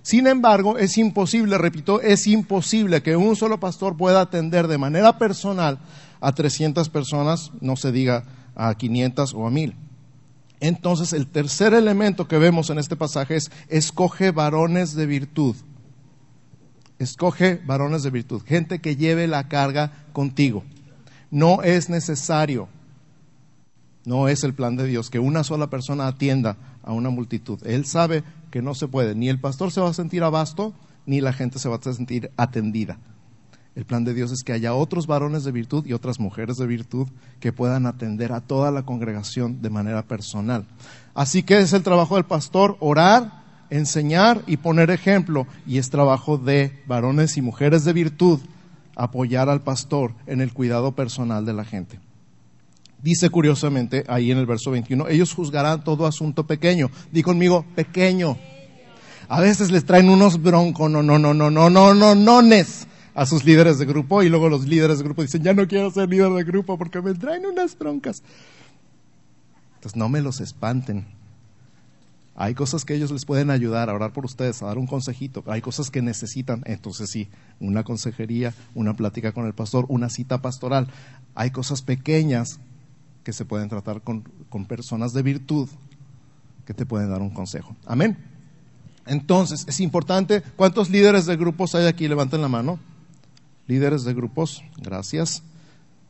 Sin 0.06 0.28
embargo, 0.28 0.78
es 0.78 1.00
imposible, 1.00 1.58
repito, 1.58 2.00
es 2.00 2.28
imposible 2.28 3.02
que 3.02 3.16
un 3.16 3.36
solo 3.36 3.60
pastor 3.60 3.98
pueda 3.98 4.22
atender 4.22 4.68
de 4.68 4.78
manera 4.78 5.18
personal 5.18 5.80
a 6.22 6.32
300 6.32 6.90
personas, 6.90 7.52
no 7.60 7.76
se 7.76 7.92
diga 7.92 8.24
a 8.54 8.76
500 8.76 9.34
o 9.34 9.48
a 9.48 9.50
1000. 9.50 9.76
Entonces, 10.60 11.12
el 11.12 11.26
tercer 11.26 11.74
elemento 11.74 12.28
que 12.28 12.38
vemos 12.38 12.70
en 12.70 12.78
este 12.78 12.96
pasaje 12.96 13.36
es 13.36 13.50
escoge 13.68 14.30
varones 14.30 14.94
de 14.94 15.08
virtud. 15.08 15.56
Escoge 17.00 17.60
varones 17.66 18.04
de 18.04 18.12
virtud, 18.12 18.44
gente 18.46 18.82
que 18.82 18.98
lleve 18.98 19.26
la 19.26 19.48
carga 19.48 20.06
contigo. 20.14 20.64
No 21.32 21.64
es 21.64 21.90
necesario, 21.90 22.70
no 24.06 24.28
es 24.28 24.44
el 24.44 24.54
plan 24.54 24.76
de 24.76 24.86
Dios 24.86 25.10
que 25.10 25.18
una 25.18 25.44
sola 25.44 25.72
persona 25.72 26.06
atienda 26.06 26.58
a 26.84 26.94
una 26.94 27.10
multitud. 27.10 27.60
Él 27.66 27.86
sabe 27.86 28.24
que 28.56 28.62
no 28.62 28.74
se 28.74 28.88
puede. 28.88 29.16
Ni 29.16 29.28
el 29.28 29.42
pastor 29.42 29.70
se 29.70 29.82
va 29.82 29.90
a 29.90 29.94
sentir 29.94 30.24
abasto, 30.24 30.74
ni 31.06 31.20
la 31.20 31.34
gente 31.34 31.60
se 31.60 31.68
va 31.68 31.76
a 31.76 31.94
sentir 31.94 32.32
atendida. 32.38 33.00
El 33.76 33.84
plan 33.84 34.06
de 34.06 34.14
Dios 34.14 34.32
es 34.32 34.46
que 34.46 34.54
haya 34.54 34.74
otros 34.74 35.08
varones 35.08 35.44
de 35.44 35.52
virtud 35.52 35.86
y 35.86 35.92
otras 35.92 36.22
mujeres 36.22 36.56
de 36.56 36.66
virtud 36.66 37.10
que 37.42 37.52
puedan 37.52 37.86
atender 37.86 38.32
a 38.32 38.40
toda 38.40 38.72
la 38.72 38.84
congregación 38.84 39.62
de 39.62 39.70
manera 39.70 40.04
personal. 40.04 40.68
Así 41.14 41.44
que 41.44 41.58
es 41.58 41.74
el 41.74 41.84
trabajo 41.84 42.16
del 42.16 42.24
pastor 42.24 42.78
orar, 42.80 43.44
enseñar 43.70 44.42
y 44.48 44.56
poner 44.56 44.90
ejemplo. 44.90 45.48
Y 45.68 45.78
es 45.78 45.90
trabajo 45.90 46.38
de 46.38 46.82
varones 46.88 47.36
y 47.36 47.42
mujeres 47.42 47.84
de 47.84 47.92
virtud 47.92 48.40
apoyar 48.96 49.50
al 49.50 49.64
pastor 49.64 50.14
en 50.28 50.40
el 50.40 50.54
cuidado 50.54 50.94
personal 50.96 51.46
de 51.46 51.52
la 51.52 51.66
gente. 51.66 52.00
Dice 53.06 53.30
curiosamente 53.30 54.04
ahí 54.08 54.32
en 54.32 54.40
el 54.40 54.48
verso 54.48 54.72
21, 54.72 55.10
ellos 55.10 55.32
juzgarán 55.32 55.84
todo 55.84 56.08
asunto 56.08 56.48
pequeño. 56.48 56.90
Di 57.12 57.22
conmigo, 57.22 57.64
pequeño. 57.76 58.36
A 59.30 59.42
veces 59.42 59.70
les 59.70 59.86
traen 59.86 60.10
unos 60.10 60.42
broncos, 60.42 60.90
no, 60.90 61.04
no, 61.04 61.20
no, 61.20 61.36
no, 61.36 61.52
no, 61.52 61.70
no, 61.70 61.94
no, 61.94 62.16
nones 62.16 62.88
a 63.14 63.28
sus 63.28 63.46
líderes 63.46 63.78
de 63.78 63.86
grupo 63.86 64.24
y 64.24 64.30
luego 64.30 64.50
los 64.50 64.66
líderes 64.66 64.98
de 64.98 65.04
grupo 65.04 65.22
dicen, 65.22 65.44
ya 65.44 65.54
no 65.54 65.68
quiero 65.68 65.92
ser 65.92 66.10
líder 66.10 66.32
de 66.32 66.44
grupo 66.46 66.80
porque 66.80 67.00
me 67.00 67.14
traen 67.14 67.46
unas 67.46 67.78
broncas. 67.78 68.24
Entonces 69.76 69.96
no 69.96 70.10
me 70.10 70.22
los 70.22 70.42
espanten. 70.42 71.06
Hay 72.34 72.56
cosas 72.56 72.86
que 72.86 72.96
ellos 72.96 73.12
les 73.12 73.26
pueden 73.26 73.52
ayudar 73.52 73.92
a 73.92 73.94
orar 73.94 74.14
por 74.14 74.26
ustedes, 74.26 74.64
a 74.64 74.66
dar 74.66 74.80
un 74.80 74.88
consejito. 74.88 75.44
Hay 75.46 75.62
cosas 75.62 75.92
que 75.92 76.02
necesitan, 76.02 76.64
entonces 76.66 77.12
sí, 77.12 77.30
una 77.60 77.84
consejería, 77.84 78.56
una 78.74 78.96
plática 78.96 79.32
con 79.32 79.46
el 79.46 79.54
pastor, 79.54 79.86
una 79.90 80.10
cita 80.10 80.42
pastoral. 80.42 80.88
Hay 81.36 81.52
cosas 81.52 81.84
pequeñas 81.84 82.60
que 83.26 83.34
se 83.34 83.44
pueden 83.44 83.68
tratar 83.68 84.02
con, 84.02 84.24
personas 84.68 85.12
de 85.12 85.24
virtud 85.24 85.68
que 86.64 86.76
te 86.76 86.86
pueden 86.86 87.10
dar 87.10 87.22
un 87.22 87.32
consejo. 87.32 87.76
Amén. 87.86 88.18
Entonces, 89.08 89.66
es 89.68 89.80
importante, 89.80 90.44
¿cuántos 90.56 90.90
líderes 90.92 91.26
de 91.26 91.36
grupos 91.36 91.74
hay 91.74 91.88
aquí? 91.88 92.08
Levanten 92.08 92.42
la 92.42 92.48
mano. 92.48 92.80
Líderes 93.68 94.04
de 94.04 94.14
grupos, 94.14 94.64
gracias. 94.78 95.42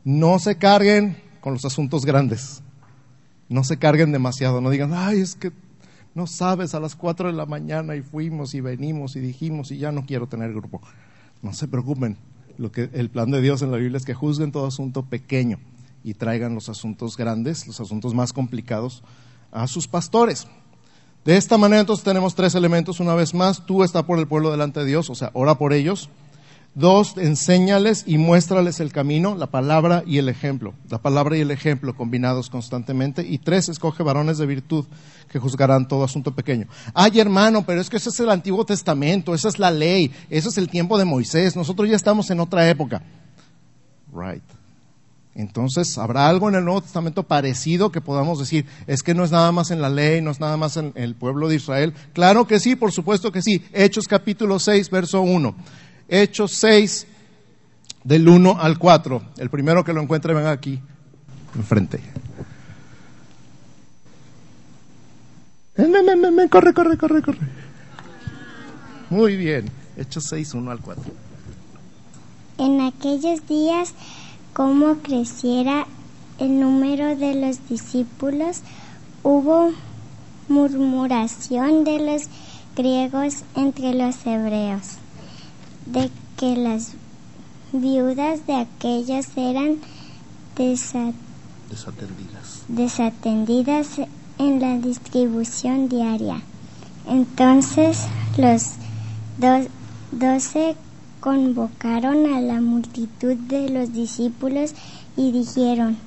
No 0.03 0.39
se 0.39 0.57
carguen 0.57 1.17
con 1.39 1.53
los 1.53 1.63
asuntos 1.63 2.05
grandes. 2.05 2.61
No 3.47 3.63
se 3.63 3.77
carguen 3.77 4.11
demasiado. 4.11 4.59
No 4.59 4.69
digan, 4.69 4.93
ay, 4.93 5.21
es 5.21 5.35
que 5.35 5.53
no 6.15 6.27
sabes, 6.27 6.75
a 6.75 6.81
las 6.81 6.97
cuatro 6.97 7.27
de 7.27 7.33
la 7.33 7.45
mañana 7.45 7.95
y 7.95 8.01
fuimos 8.01 8.53
y 8.55 8.61
venimos 8.61 9.15
y 9.15 9.21
dijimos 9.21 9.71
y 9.71 9.77
ya 9.77 9.93
no 9.93 10.05
quiero 10.05 10.27
tener 10.27 10.53
grupo. 10.53 10.81
No 11.41 11.53
se 11.53 11.69
preocupen. 11.69 12.17
Lo 12.57 12.73
que 12.73 12.89
el 12.93 13.09
plan 13.09 13.31
de 13.31 13.41
Dios 13.41 13.61
en 13.61 13.71
la 13.71 13.77
Biblia 13.77 13.97
es 13.97 14.05
que 14.05 14.13
juzguen 14.13 14.51
todo 14.51 14.67
asunto 14.67 15.03
pequeño 15.03 15.59
y 16.05 16.13
traigan 16.13 16.53
los 16.53 16.69
asuntos 16.69 17.17
grandes, 17.17 17.65
los 17.65 17.79
asuntos 17.79 18.13
más 18.13 18.31
complicados 18.31 19.01
a 19.51 19.65
sus 19.65 19.87
pastores. 19.87 20.47
De 21.25 21.35
esta 21.35 21.57
manera 21.57 21.79
entonces 21.79 22.05
tenemos 22.05 22.35
tres 22.35 22.53
elementos. 22.53 22.99
Una 22.99 23.15
vez 23.15 23.33
más, 23.33 23.65
tú 23.65 23.83
estás 23.83 24.03
por 24.03 24.19
el 24.19 24.27
pueblo 24.27 24.51
delante 24.51 24.81
de 24.81 24.85
Dios, 24.85 25.09
o 25.09 25.15
sea, 25.15 25.31
ora 25.33 25.55
por 25.55 25.73
ellos. 25.73 26.11
Dos, 26.75 27.17
enséñales 27.17 28.03
y 28.05 28.19
muéstrales 28.19 28.79
el 28.79 28.91
camino, 28.91 29.33
la 29.33 29.47
palabra 29.47 30.03
y 30.05 30.19
el 30.19 30.29
ejemplo. 30.29 30.75
La 30.91 30.99
palabra 31.01 31.37
y 31.37 31.41
el 31.41 31.49
ejemplo 31.49 31.95
combinados 31.95 32.51
constantemente. 32.51 33.25
Y 33.27 33.39
tres, 33.39 33.67
escoge 33.69 34.03
varones 34.03 34.37
de 34.37 34.45
virtud 34.45 34.85
que 35.27 35.39
juzgarán 35.39 35.87
todo 35.87 36.03
asunto 36.03 36.35
pequeño. 36.35 36.67
Ay, 36.93 37.19
hermano, 37.19 37.65
pero 37.65 37.81
es 37.81 37.89
que 37.89 37.97
ese 37.97 38.09
es 38.09 38.19
el 38.19 38.29
Antiguo 38.29 38.63
Testamento, 38.63 39.33
esa 39.33 39.49
es 39.49 39.57
la 39.57 39.71
ley, 39.71 40.11
ese 40.29 40.49
es 40.49 40.57
el 40.59 40.69
tiempo 40.69 40.99
de 40.99 41.05
Moisés. 41.05 41.55
Nosotros 41.55 41.89
ya 41.89 41.95
estamos 41.95 42.29
en 42.29 42.41
otra 42.41 42.69
época. 42.69 43.01
Right. 44.13 44.43
Entonces, 45.35 45.97
¿habrá 45.97 46.29
algo 46.29 46.47
en 46.47 46.55
el 46.55 46.63
Nuevo 46.63 46.81
Testamento 46.81 47.23
parecido 47.23 47.91
que 47.91 47.99
podamos 47.99 48.39
decir, 48.39 48.65
es 48.87 49.03
que 49.03 49.13
no 49.13 49.25
es 49.25 49.31
nada 49.31 49.51
más 49.51 49.69
en 49.69 49.81
la 49.81 49.89
ley, 49.89 50.21
no 50.21 50.31
es 50.31 50.39
nada 50.39 50.55
más 50.55 50.77
en 50.77 50.93
el 50.95 51.13
pueblo 51.13 51.49
de 51.49 51.55
Israel? 51.55 51.93
Claro 52.13 52.47
que 52.47 52.61
sí, 52.61 52.77
por 52.77 52.93
supuesto 52.93 53.33
que 53.33 53.41
sí. 53.41 53.61
Hechos 53.73 54.07
capítulo 54.07 54.59
6, 54.59 54.89
verso 54.89 55.21
1. 55.21 55.53
Hechos 56.07 56.53
6, 56.53 57.07
del 58.05 58.29
1 58.29 58.57
al 58.61 58.79
4. 58.79 59.21
El 59.37 59.49
primero 59.49 59.83
que 59.83 59.91
lo 59.91 60.01
encuentre, 60.01 60.33
venga 60.33 60.51
aquí, 60.51 60.79
enfrente. 61.53 61.99
Ven, 65.75 66.47
corre, 66.49 66.73
corre, 66.73 66.97
corre, 66.97 67.21
corre. 67.21 67.39
Muy 69.09 69.35
bien. 69.35 69.69
Hechos 69.97 70.27
6, 70.29 70.53
1 70.53 70.71
al 70.71 70.79
4. 70.79 71.03
En 72.57 72.79
aquellos 72.79 73.45
días 73.47 73.93
como 74.55 74.99
creciera 74.99 75.85
el 76.39 76.61
número 76.61 77.17
de 77.17 77.35
los 77.35 77.67
discípulos, 77.67 78.61
hubo 79.21 79.71
murmuración 80.47 81.83
de 81.83 81.99
los 81.99 82.29
griegos 82.73 83.43
entre 83.55 83.93
los 83.93 84.25
hebreos, 84.25 84.93
de 85.85 86.09
que 86.37 86.55
las 86.55 86.93
viudas 87.73 88.47
de 88.47 88.55
aquellos 88.55 89.25
eran 89.35 89.79
desatendidas. 90.55 91.15
desatendidas 92.69 93.87
en 94.37 94.61
la 94.61 94.77
distribución 94.77 95.89
diaria. 95.89 96.41
Entonces 97.09 98.05
los 98.37 98.75
doce 100.11 100.77
convocaron 101.25 102.31
a 102.35 102.39
la 102.39 102.61
multitud 102.61 103.33
de 103.33 103.67
los 103.69 103.91
discípulos 103.93 104.75
y 105.17 105.31
dijeron, 105.31 105.97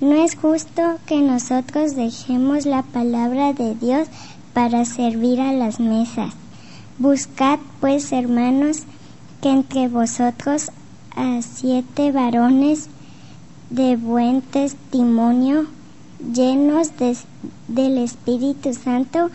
no 0.00 0.14
es 0.14 0.36
justo 0.36 0.80
que 1.04 1.20
nosotros 1.20 1.94
dejemos 1.94 2.64
la 2.64 2.82
palabra 2.82 3.52
de 3.52 3.74
Dios 3.74 4.08
para 4.54 4.86
servir 4.86 5.38
a 5.42 5.52
las 5.52 5.80
mesas. 5.80 6.32
Buscad 6.98 7.58
pues, 7.82 8.10
hermanos, 8.10 8.84
que 9.42 9.50
entre 9.50 9.88
vosotros 9.88 10.70
a 11.14 11.42
siete 11.42 12.10
varones 12.10 12.88
de 13.68 13.96
buen 13.96 14.40
testimonio, 14.40 15.66
llenos 16.32 16.92
del 17.68 17.98
Espíritu 17.98 18.72
Santo 18.72 19.28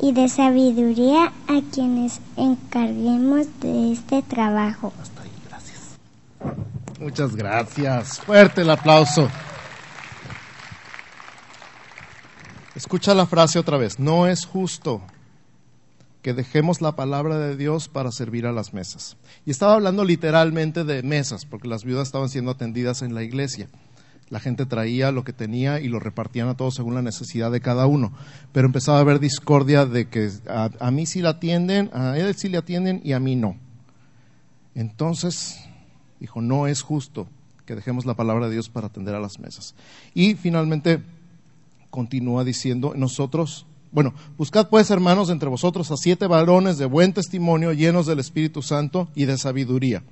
y 0.00 0.12
de 0.12 0.28
sabiduría 0.28 1.32
a 1.48 1.60
quienes 1.72 2.20
encarguemos 2.36 3.46
de 3.60 3.92
este 3.92 4.22
trabajo. 4.22 4.92
Hasta 5.00 5.22
ahí, 5.22 5.30
gracias. 5.48 5.98
Muchas 7.00 7.36
gracias. 7.36 8.20
Fuerte 8.20 8.62
el 8.62 8.70
aplauso. 8.70 9.28
Escucha 12.74 13.14
la 13.14 13.26
frase 13.26 13.58
otra 13.58 13.78
vez. 13.78 13.98
No 13.98 14.26
es 14.26 14.44
justo 14.44 15.00
que 16.20 16.34
dejemos 16.34 16.82
la 16.82 16.96
palabra 16.96 17.38
de 17.38 17.56
Dios 17.56 17.88
para 17.88 18.12
servir 18.12 18.46
a 18.46 18.52
las 18.52 18.74
mesas. 18.74 19.16
Y 19.46 19.50
estaba 19.50 19.74
hablando 19.74 20.04
literalmente 20.04 20.84
de 20.84 21.02
mesas, 21.02 21.46
porque 21.46 21.68
las 21.68 21.84
viudas 21.84 22.08
estaban 22.08 22.28
siendo 22.28 22.50
atendidas 22.50 23.02
en 23.02 23.14
la 23.14 23.22
iglesia 23.22 23.68
la 24.28 24.40
gente 24.40 24.66
traía 24.66 25.12
lo 25.12 25.24
que 25.24 25.32
tenía 25.32 25.80
y 25.80 25.88
lo 25.88 26.00
repartían 26.00 26.48
a 26.48 26.56
todos 26.56 26.74
según 26.74 26.94
la 26.94 27.02
necesidad 27.02 27.52
de 27.52 27.60
cada 27.60 27.86
uno. 27.86 28.12
Pero 28.52 28.66
empezaba 28.66 28.98
a 28.98 29.02
haber 29.02 29.20
discordia 29.20 29.86
de 29.86 30.08
que 30.08 30.30
a, 30.48 30.90
mí 30.90 31.06
sí 31.06 31.22
la 31.22 31.30
atienden, 31.30 31.90
a 31.92 32.18
él 32.18 32.34
sí 32.34 32.48
le 32.48 32.58
atienden 32.58 33.00
y 33.04 33.12
a 33.12 33.20
mí 33.20 33.36
no. 33.36 33.56
Entonces, 34.74 35.60
dijo, 36.18 36.40
no 36.40 36.66
es 36.66 36.82
justo 36.82 37.28
que 37.64 37.76
dejemos 37.76 38.04
la 38.04 38.14
palabra 38.14 38.46
de 38.46 38.54
Dios 38.54 38.68
para 38.68 38.88
atender 38.88 39.14
a 39.14 39.20
las 39.20 39.38
mesas. 39.38 39.74
Y 40.12 40.34
finalmente 40.34 41.02
continúa 41.90 42.42
diciendo, 42.42 42.94
nosotros, 42.96 43.66
bueno, 43.92 44.12
buscad 44.36 44.68
pues 44.68 44.90
hermanos 44.90 45.30
entre 45.30 45.48
vosotros 45.48 45.90
a 45.92 45.96
siete 45.96 46.26
varones 46.26 46.78
de 46.78 46.86
buen 46.86 47.12
testimonio, 47.12 47.72
llenos 47.72 48.06
del 48.06 48.18
Espíritu 48.18 48.60
Santo 48.60 49.08
y 49.14 49.24
de 49.24 49.38
sabiduría, 49.38 50.02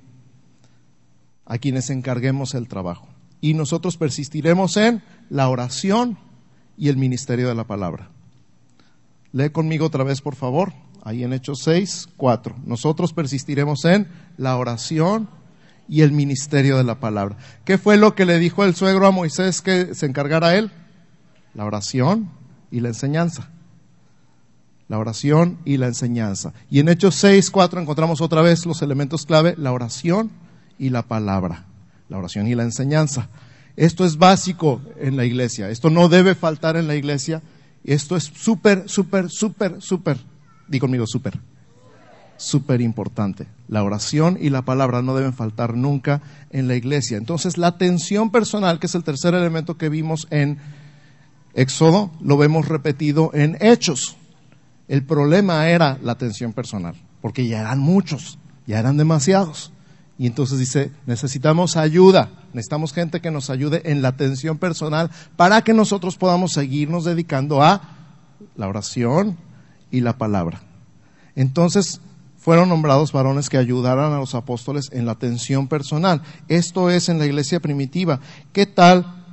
a 1.45 1.57
quienes 1.57 1.89
encarguemos 1.89 2.55
el 2.55 2.67
trabajo 2.67 3.14
y 3.41 3.53
nosotros 3.53 3.97
persistiremos 3.97 4.77
en 4.77 5.03
la 5.29 5.49
oración 5.49 6.17
y 6.77 6.89
el 6.89 6.97
ministerio 6.97 7.47
de 7.47 7.55
la 7.55 7.65
palabra. 7.65 8.09
Lee 9.31 9.49
conmigo 9.49 9.85
otra 9.85 10.03
vez, 10.03 10.21
por 10.21 10.35
favor, 10.35 10.73
ahí 11.03 11.23
en 11.23 11.33
Hechos 11.33 11.59
6, 11.63 12.09
4. 12.17 12.55
Nosotros 12.65 13.13
persistiremos 13.13 13.85
en 13.85 14.07
la 14.37 14.57
oración 14.57 15.29
y 15.87 16.01
el 16.01 16.11
ministerio 16.11 16.77
de 16.77 16.83
la 16.83 16.99
palabra. 16.99 17.37
¿Qué 17.63 17.77
fue 17.77 17.97
lo 17.97 18.15
que 18.15 18.25
le 18.25 18.39
dijo 18.39 18.63
el 18.63 18.75
suegro 18.75 19.05
a 19.07 19.11
Moisés 19.11 19.61
que 19.61 19.93
se 19.93 20.05
encargara 20.05 20.55
él? 20.55 20.71
La 21.53 21.65
oración 21.65 22.31
y 22.71 22.79
la 22.79 22.89
enseñanza. 22.89 23.49
La 24.87 24.99
oración 24.99 25.59
y 25.65 25.77
la 25.77 25.87
enseñanza. 25.87 26.53
Y 26.69 26.79
en 26.79 26.89
Hechos 26.89 27.15
6, 27.15 27.51
4 27.51 27.81
encontramos 27.81 28.21
otra 28.21 28.41
vez 28.41 28.65
los 28.65 28.81
elementos 28.81 29.25
clave, 29.25 29.55
la 29.57 29.71
oración 29.71 30.31
y 30.79 30.89
la 30.89 31.03
palabra 31.03 31.65
la 32.09 32.17
oración 32.17 32.47
y 32.47 32.55
la 32.55 32.63
enseñanza. 32.63 33.29
Esto 33.75 34.05
es 34.05 34.17
básico 34.17 34.81
en 34.97 35.17
la 35.17 35.25
iglesia, 35.25 35.69
esto 35.69 35.89
no 35.89 36.07
debe 36.07 36.33
faltar 36.35 36.77
en 36.77 36.87
la 36.87 36.95
iglesia, 36.95 37.41
esto 37.83 38.15
es 38.15 38.23
súper, 38.23 38.87
súper, 38.87 39.29
súper, 39.29 39.81
súper, 39.81 40.17
di 40.67 40.79
conmigo 40.79 41.05
súper, 41.05 41.37
súper 42.37 42.81
importante. 42.81 43.47
La 43.67 43.83
oración 43.83 44.37
y 44.39 44.49
la 44.49 44.63
palabra 44.63 45.01
no 45.01 45.15
deben 45.15 45.33
faltar 45.33 45.75
nunca 45.75 46.21
en 46.51 46.67
la 46.67 46.75
iglesia. 46.75 47.17
Entonces, 47.17 47.57
la 47.57 47.67
atención 47.67 48.31
personal, 48.31 48.79
que 48.79 48.87
es 48.87 48.95
el 48.95 49.03
tercer 49.03 49.33
elemento 49.33 49.77
que 49.77 49.89
vimos 49.89 50.27
en 50.29 50.57
Éxodo, 51.53 52.11
lo 52.21 52.37
vemos 52.37 52.67
repetido 52.67 53.31
en 53.33 53.57
Hechos. 53.59 54.17
El 54.87 55.03
problema 55.03 55.67
era 55.69 55.97
la 56.01 56.13
atención 56.13 56.53
personal, 56.53 56.95
porque 57.21 57.47
ya 57.47 57.61
eran 57.61 57.79
muchos, 57.79 58.37
ya 58.67 58.79
eran 58.79 58.97
demasiados. 58.97 59.71
Y 60.17 60.27
entonces 60.27 60.59
dice, 60.59 60.91
necesitamos 61.05 61.75
ayuda, 61.75 62.29
necesitamos 62.53 62.93
gente 62.93 63.19
que 63.19 63.31
nos 63.31 63.49
ayude 63.49 63.81
en 63.91 64.01
la 64.01 64.09
atención 64.09 64.57
personal 64.57 65.11
para 65.35 65.61
que 65.61 65.73
nosotros 65.73 66.15
podamos 66.15 66.53
seguirnos 66.53 67.03
dedicando 67.03 67.61
a 67.61 67.81
la 68.55 68.67
oración 68.67 69.37
y 69.91 70.01
la 70.01 70.17
palabra. 70.17 70.61
Entonces 71.35 71.99
fueron 72.37 72.69
nombrados 72.69 73.11
varones 73.11 73.49
que 73.49 73.57
ayudaran 73.57 74.13
a 74.13 74.19
los 74.19 74.35
apóstoles 74.35 74.89
en 74.93 75.05
la 75.05 75.13
atención 75.13 75.67
personal. 75.67 76.21
Esto 76.47 76.89
es 76.89 77.09
en 77.09 77.19
la 77.19 77.25
iglesia 77.25 77.59
primitiva. 77.59 78.21
¿Qué 78.53 78.65
tal 78.65 79.24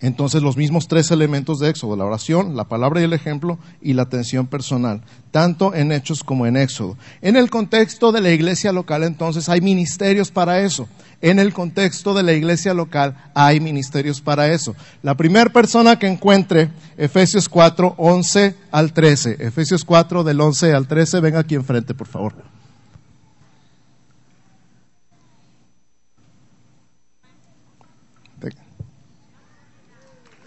entonces 0.00 0.42
los 0.42 0.56
mismos 0.56 0.88
tres 0.88 1.10
elementos 1.10 1.58
de 1.58 1.70
Éxodo, 1.70 1.96
la 1.96 2.04
oración, 2.04 2.54
la 2.54 2.64
palabra 2.64 3.00
y 3.00 3.04
el 3.04 3.14
ejemplo 3.14 3.58
y 3.80 3.94
la 3.94 4.02
atención 4.02 4.46
personal, 4.46 5.02
tanto 5.30 5.74
en 5.74 5.90
Hechos 5.90 6.22
como 6.22 6.46
en 6.46 6.56
Éxodo. 6.56 6.98
En 7.22 7.36
el 7.36 7.48
contexto 7.48 8.12
de 8.12 8.20
la 8.20 8.30
iglesia 8.30 8.72
local 8.72 9.04
entonces 9.04 9.48
hay 9.48 9.60
ministerios 9.60 10.30
para 10.30 10.60
eso. 10.60 10.86
En 11.22 11.38
el 11.38 11.54
contexto 11.54 12.12
de 12.12 12.22
la 12.22 12.34
iglesia 12.34 12.74
local 12.74 13.16
hay 13.34 13.58
ministerios 13.60 14.20
para 14.20 14.52
eso. 14.52 14.76
La 15.02 15.16
primera 15.16 15.50
persona 15.50 15.98
que 15.98 16.08
encuentre 16.08 16.70
Efesios 16.98 17.48
4, 17.48 17.94
11 17.96 18.54
al 18.70 18.92
13, 18.92 19.36
Efesios 19.40 19.84
4 19.84 20.24
del 20.24 20.40
11 20.40 20.74
al 20.74 20.86
13, 20.86 21.20
venga 21.20 21.40
aquí 21.40 21.54
enfrente 21.54 21.94
por 21.94 22.06
favor. 22.06 22.55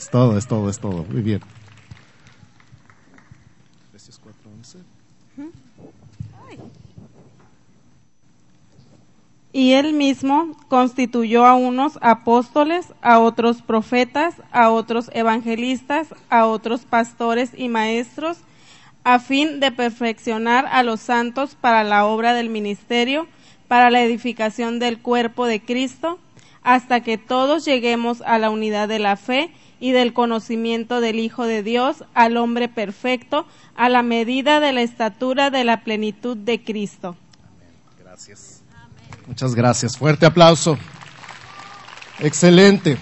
Es 0.09 0.11
todo, 0.11 0.37
es 0.39 0.47
todo, 0.47 0.69
es 0.71 0.79
todo. 0.79 1.05
Muy 1.07 1.21
bien. 1.21 1.39
Y 9.53 9.73
él 9.73 9.93
mismo 9.93 10.57
constituyó 10.67 11.45
a 11.45 11.53
unos 11.53 11.99
apóstoles, 12.01 12.87
a 13.03 13.19
otros 13.19 13.61
profetas, 13.61 14.33
a 14.51 14.71
otros 14.71 15.11
evangelistas, 15.13 16.07
a 16.31 16.47
otros 16.47 16.85
pastores 16.85 17.51
y 17.55 17.67
maestros, 17.67 18.39
a 19.03 19.19
fin 19.19 19.59
de 19.59 19.71
perfeccionar 19.71 20.65
a 20.71 20.81
los 20.81 21.01
santos 21.01 21.53
para 21.53 21.83
la 21.83 22.07
obra 22.07 22.33
del 22.33 22.49
ministerio, 22.49 23.27
para 23.67 23.91
la 23.91 24.01
edificación 24.01 24.79
del 24.79 24.99
cuerpo 24.99 25.45
de 25.45 25.61
Cristo, 25.61 26.17
hasta 26.63 27.01
que 27.01 27.19
todos 27.19 27.63
lleguemos 27.63 28.23
a 28.23 28.39
la 28.39 28.49
unidad 28.49 28.87
de 28.87 28.97
la 28.97 29.15
fe 29.15 29.51
y 29.79 29.91
del 29.91 30.13
conocimiento 30.13 31.01
del 31.01 31.19
Hijo 31.19 31.45
de 31.45 31.63
Dios 31.63 32.03
al 32.13 32.37
hombre 32.37 32.67
perfecto, 32.67 33.45
a 33.75 33.89
la 33.89 34.03
medida 34.03 34.59
de 34.59 34.73
la 34.73 34.81
estatura 34.81 35.49
de 35.49 35.63
la 35.63 35.83
plenitud 35.83 36.37
de 36.37 36.63
Cristo. 36.63 37.15
Gracias. 37.99 38.61
Muchas 39.27 39.55
gracias. 39.55 39.97
Fuerte 39.97 40.25
aplauso. 40.25 40.77
Excelente. 42.19 42.97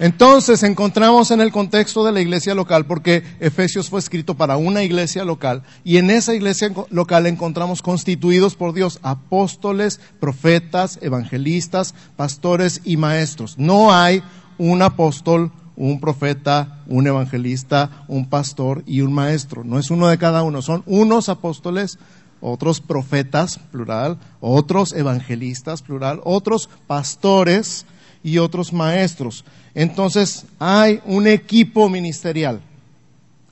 Entonces 0.00 0.62
encontramos 0.62 1.32
en 1.32 1.40
el 1.40 1.50
contexto 1.50 2.04
de 2.04 2.12
la 2.12 2.20
iglesia 2.20 2.54
local, 2.54 2.86
porque 2.86 3.24
Efesios 3.40 3.90
fue 3.90 3.98
escrito 3.98 4.36
para 4.36 4.56
una 4.56 4.84
iglesia 4.84 5.24
local, 5.24 5.64
y 5.82 5.96
en 5.96 6.10
esa 6.10 6.34
iglesia 6.34 6.72
local 6.90 7.26
encontramos 7.26 7.82
constituidos 7.82 8.54
por 8.54 8.72
Dios 8.72 9.00
apóstoles, 9.02 10.00
profetas, 10.20 11.00
evangelistas, 11.02 11.96
pastores 12.16 12.80
y 12.84 12.96
maestros. 12.96 13.58
No 13.58 13.92
hay 13.92 14.22
un 14.58 14.82
apóstol, 14.82 15.52
un 15.76 16.00
profeta, 16.00 16.82
un 16.88 17.06
evangelista, 17.06 18.04
un 18.08 18.28
pastor 18.28 18.82
y 18.86 19.00
un 19.00 19.12
maestro. 19.12 19.64
No 19.64 19.78
es 19.78 19.90
uno 19.90 20.08
de 20.08 20.18
cada 20.18 20.42
uno, 20.42 20.60
son 20.60 20.82
unos 20.86 21.28
apóstoles, 21.28 21.98
otros 22.40 22.80
profetas, 22.80 23.58
plural, 23.70 24.18
otros 24.40 24.92
evangelistas, 24.92 25.82
plural, 25.82 26.20
otros 26.24 26.68
pastores 26.86 27.86
y 28.22 28.38
otros 28.38 28.72
maestros. 28.72 29.44
Entonces 29.74 30.44
hay 30.58 31.00
un 31.04 31.26
equipo 31.26 31.88
ministerial, 31.88 32.60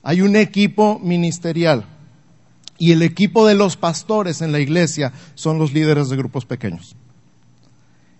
hay 0.03 0.21
un 0.21 0.35
equipo 0.35 0.99
ministerial. 0.99 1.85
Y 2.79 2.91
el 2.91 3.01
equipo 3.01 3.47
de 3.47 3.55
los 3.55 3.75
pastores 3.75 4.41
en 4.41 4.51
la 4.51 4.59
iglesia 4.59 5.11
son 5.33 5.57
los 5.57 5.73
líderes 5.73 6.09
de 6.09 6.17
grupos 6.17 6.45
pequeños. 6.45 6.95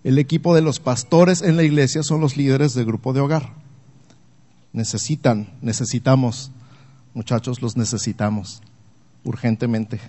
El 0.08 0.18
equipo 0.18 0.54
de 0.54 0.62
los 0.62 0.80
pastores 0.80 1.42
en 1.42 1.58
la 1.58 1.64
iglesia 1.64 2.02
son 2.02 2.22
los 2.22 2.38
líderes 2.38 2.72
de 2.72 2.82
grupo 2.82 3.12
de 3.12 3.20
hogar. 3.20 3.52
Necesitan, 4.72 5.50
necesitamos, 5.60 6.50
muchachos, 7.12 7.60
los 7.60 7.76
necesitamos 7.76 8.62
urgentemente 9.22 10.00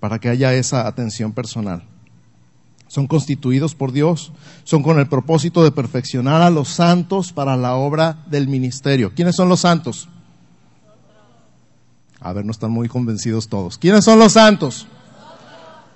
para 0.00 0.18
que 0.18 0.30
haya 0.30 0.54
esa 0.54 0.86
atención 0.86 1.32
personal 1.32 1.82
son 2.86 3.06
constituidos 3.06 3.74
por 3.74 3.92
Dios, 3.92 4.32
son 4.62 4.82
con 4.82 4.98
el 4.98 5.06
propósito 5.06 5.62
de 5.64 5.72
perfeccionar 5.72 6.40
a 6.40 6.48
los 6.48 6.68
santos 6.68 7.30
para 7.30 7.58
la 7.58 7.74
obra 7.74 8.24
del 8.30 8.48
ministerio. 8.48 9.12
¿Quiénes 9.14 9.36
son 9.36 9.50
los 9.50 9.60
santos? 9.60 10.08
A 12.20 12.32
ver, 12.32 12.46
no 12.46 12.52
están 12.52 12.70
muy 12.70 12.88
convencidos 12.88 13.48
todos. 13.48 13.76
¿Quiénes 13.76 14.02
son 14.02 14.18
los 14.18 14.32
santos? 14.32 14.86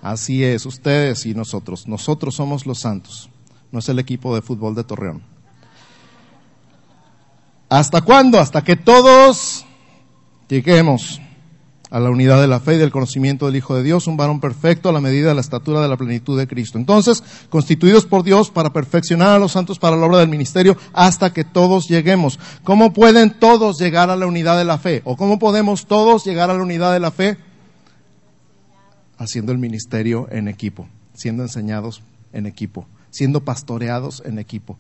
Así 0.03 0.45
es, 0.45 0.65
ustedes 0.67 1.27
y 1.27 1.35
nosotros. 1.35 1.89
Nosotros 1.89 2.35
somos 2.35 2.67
los 2.67 2.79
santos. 2.79 3.31
No 3.73 3.81
es 3.81 3.89
el 3.89 3.99
equipo 3.99 4.35
de 4.35 4.43
fútbol 4.43 4.75
de 4.75 4.85
Torreón. 4.85 5.23
¿Hasta 7.69 8.01
cuándo? 8.01 8.39
Hasta 8.39 8.63
que 8.63 8.77
todos 8.77 9.67
lleguemos 10.49 11.21
a 11.91 12.01
la 12.01 12.11
unidad 12.11 12.41
de 12.41 12.49
la 12.49 12.61
fe 12.61 12.75
y 12.75 12.79
del 12.79 12.91
conocimiento 12.91 13.47
del 13.47 13.57
Hijo 13.57 13.75
de 13.75 13.83
Dios, 13.83 14.07
un 14.07 14.17
varón 14.17 14.41
perfecto 14.41 14.89
a 14.89 14.93
la 14.93 15.01
medida 15.01 15.29
de 15.29 15.35
la 15.35 15.41
estatura 15.41 15.81
de 15.81 15.89
la 15.89 15.97
plenitud 15.97 16.39
de 16.39 16.47
Cristo. 16.47 16.79
Entonces, 16.79 17.23
constituidos 17.49 18.05
por 18.05 18.23
Dios 18.23 18.51
para 18.51 18.73
perfeccionar 18.73 19.31
a 19.31 19.39
los 19.39 19.53
santos 19.53 19.79
para 19.79 19.97
la 19.97 20.07
obra 20.07 20.19
del 20.19 20.29
ministerio 20.29 20.77
hasta 20.93 21.33
que 21.33 21.45
todos 21.45 21.89
lleguemos. 21.89 22.39
¿Cómo 22.63 22.93
pueden 22.93 23.39
todos 23.39 23.79
llegar 23.79 24.11
a 24.11 24.17
la 24.17 24.27
unidad 24.27 24.59
de 24.59 24.65
la 24.65 24.79
fe? 24.79 25.03
¿O 25.05 25.17
cómo 25.17 25.39
podemos 25.39 25.87
todos 25.87 26.25
llegar 26.25 26.51
a 26.51 26.55
la 26.55 26.63
unidad 26.63 26.93
de 26.93 27.01
la 27.01 27.11
fe? 27.11 27.39
Haciendo 29.19 29.53
el 29.53 29.59
ministerio 29.59 30.29
en 30.31 30.49
equipo, 30.49 30.89
siendo 31.13 31.43
enseñados 31.43 32.03
en 32.33 32.47
equipo, 32.47 32.87
siendo 33.11 33.45
pastoreados 33.45 34.23
en 34.25 34.39
equipo, 34.39 34.79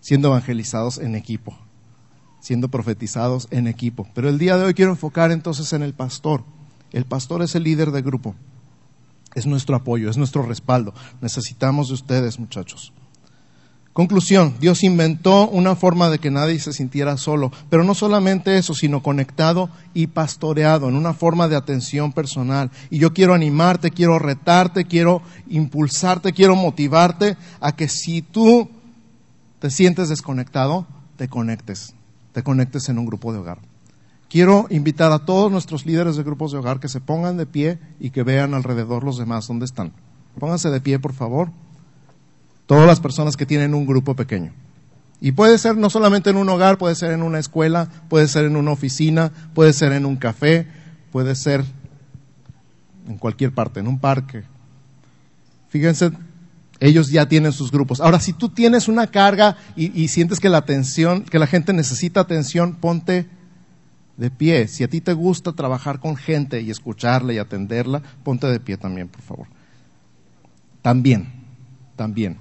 siendo 0.00 0.28
evangelizados 0.28 0.98
en 0.98 1.14
equipo 1.14 1.56
siendo 2.42 2.68
profetizados 2.68 3.46
en 3.52 3.68
equipo. 3.68 4.08
Pero 4.14 4.28
el 4.28 4.36
día 4.36 4.56
de 4.56 4.64
hoy 4.64 4.74
quiero 4.74 4.90
enfocar 4.90 5.30
entonces 5.30 5.72
en 5.72 5.82
el 5.82 5.94
pastor. 5.94 6.42
El 6.90 7.04
pastor 7.04 7.40
es 7.40 7.54
el 7.54 7.62
líder 7.62 7.92
de 7.92 8.02
grupo. 8.02 8.34
Es 9.34 9.46
nuestro 9.46 9.76
apoyo, 9.76 10.10
es 10.10 10.18
nuestro 10.18 10.42
respaldo. 10.42 10.92
Necesitamos 11.20 11.88
de 11.88 11.94
ustedes, 11.94 12.40
muchachos. 12.40 12.92
Conclusión, 13.92 14.54
Dios 14.58 14.84
inventó 14.84 15.48
una 15.48 15.76
forma 15.76 16.08
de 16.08 16.18
que 16.18 16.30
nadie 16.30 16.58
se 16.58 16.72
sintiera 16.72 17.18
solo, 17.18 17.52
pero 17.68 17.84
no 17.84 17.94
solamente 17.94 18.56
eso, 18.56 18.72
sino 18.72 19.02
conectado 19.02 19.68
y 19.92 20.06
pastoreado 20.06 20.88
en 20.88 20.96
una 20.96 21.12
forma 21.12 21.46
de 21.46 21.56
atención 21.56 22.12
personal. 22.12 22.70
Y 22.88 22.98
yo 22.98 23.12
quiero 23.12 23.34
animarte, 23.34 23.90
quiero 23.90 24.18
retarte, 24.18 24.86
quiero 24.86 25.20
impulsarte, 25.48 26.32
quiero 26.32 26.56
motivarte 26.56 27.36
a 27.60 27.76
que 27.76 27.88
si 27.88 28.22
tú 28.22 28.70
te 29.58 29.70
sientes 29.70 30.08
desconectado, 30.08 30.86
te 31.16 31.28
conectes 31.28 31.94
te 32.32 32.42
conectes 32.42 32.88
en 32.88 32.98
un 32.98 33.06
grupo 33.06 33.32
de 33.32 33.38
hogar. 33.38 33.58
Quiero 34.28 34.66
invitar 34.70 35.12
a 35.12 35.24
todos 35.26 35.52
nuestros 35.52 35.84
líderes 35.84 36.16
de 36.16 36.22
grupos 36.22 36.52
de 36.52 36.58
hogar 36.58 36.80
que 36.80 36.88
se 36.88 37.00
pongan 37.00 37.36
de 37.36 37.46
pie 37.46 37.78
y 38.00 38.10
que 38.10 38.22
vean 38.22 38.54
alrededor 38.54 39.04
los 39.04 39.18
demás 39.18 39.46
dónde 39.46 39.66
están. 39.66 39.92
Pónganse 40.38 40.70
de 40.70 40.80
pie, 40.80 40.98
por 40.98 41.12
favor. 41.12 41.50
Todas 42.66 42.86
las 42.86 43.00
personas 43.00 43.36
que 43.36 43.46
tienen 43.46 43.74
un 43.74 43.86
grupo 43.86 44.14
pequeño. 44.14 44.52
Y 45.20 45.32
puede 45.32 45.58
ser 45.58 45.76
no 45.76 45.90
solamente 45.90 46.30
en 46.30 46.36
un 46.36 46.48
hogar, 46.48 46.78
puede 46.78 46.94
ser 46.94 47.12
en 47.12 47.22
una 47.22 47.38
escuela, 47.38 47.88
puede 48.08 48.26
ser 48.28 48.44
en 48.44 48.56
una 48.56 48.72
oficina, 48.72 49.32
puede 49.54 49.72
ser 49.72 49.92
en 49.92 50.04
un 50.04 50.16
café, 50.16 50.66
puede 51.12 51.34
ser 51.34 51.64
en 53.06 53.18
cualquier 53.18 53.52
parte, 53.52 53.80
en 53.80 53.86
un 53.86 53.98
parque. 53.98 54.44
Fíjense 55.68 56.10
ellos 56.82 57.10
ya 57.10 57.28
tienen 57.28 57.52
sus 57.52 57.70
grupos. 57.70 58.00
Ahora, 58.00 58.18
si 58.18 58.32
tú 58.32 58.48
tienes 58.48 58.88
una 58.88 59.06
carga 59.06 59.56
y, 59.76 60.08
sientes 60.08 60.40
que 60.40 60.48
la 60.48 60.58
atención, 60.58 61.22
que 61.22 61.38
la 61.38 61.46
gente 61.46 61.72
necesita 61.72 62.18
atención, 62.18 62.74
ponte 62.74 63.28
de 64.16 64.30
pie. 64.32 64.66
Si 64.66 64.82
a 64.82 64.88
ti 64.88 65.00
te 65.00 65.12
gusta 65.12 65.52
trabajar 65.52 66.00
con 66.00 66.16
gente 66.16 66.60
y 66.60 66.72
escucharla 66.72 67.32
y 67.32 67.38
atenderla, 67.38 68.02
ponte 68.24 68.48
de 68.48 68.58
pie 68.58 68.78
también, 68.78 69.06
por 69.06 69.22
favor. 69.22 69.46
También, 70.82 71.32
también. 71.94 72.38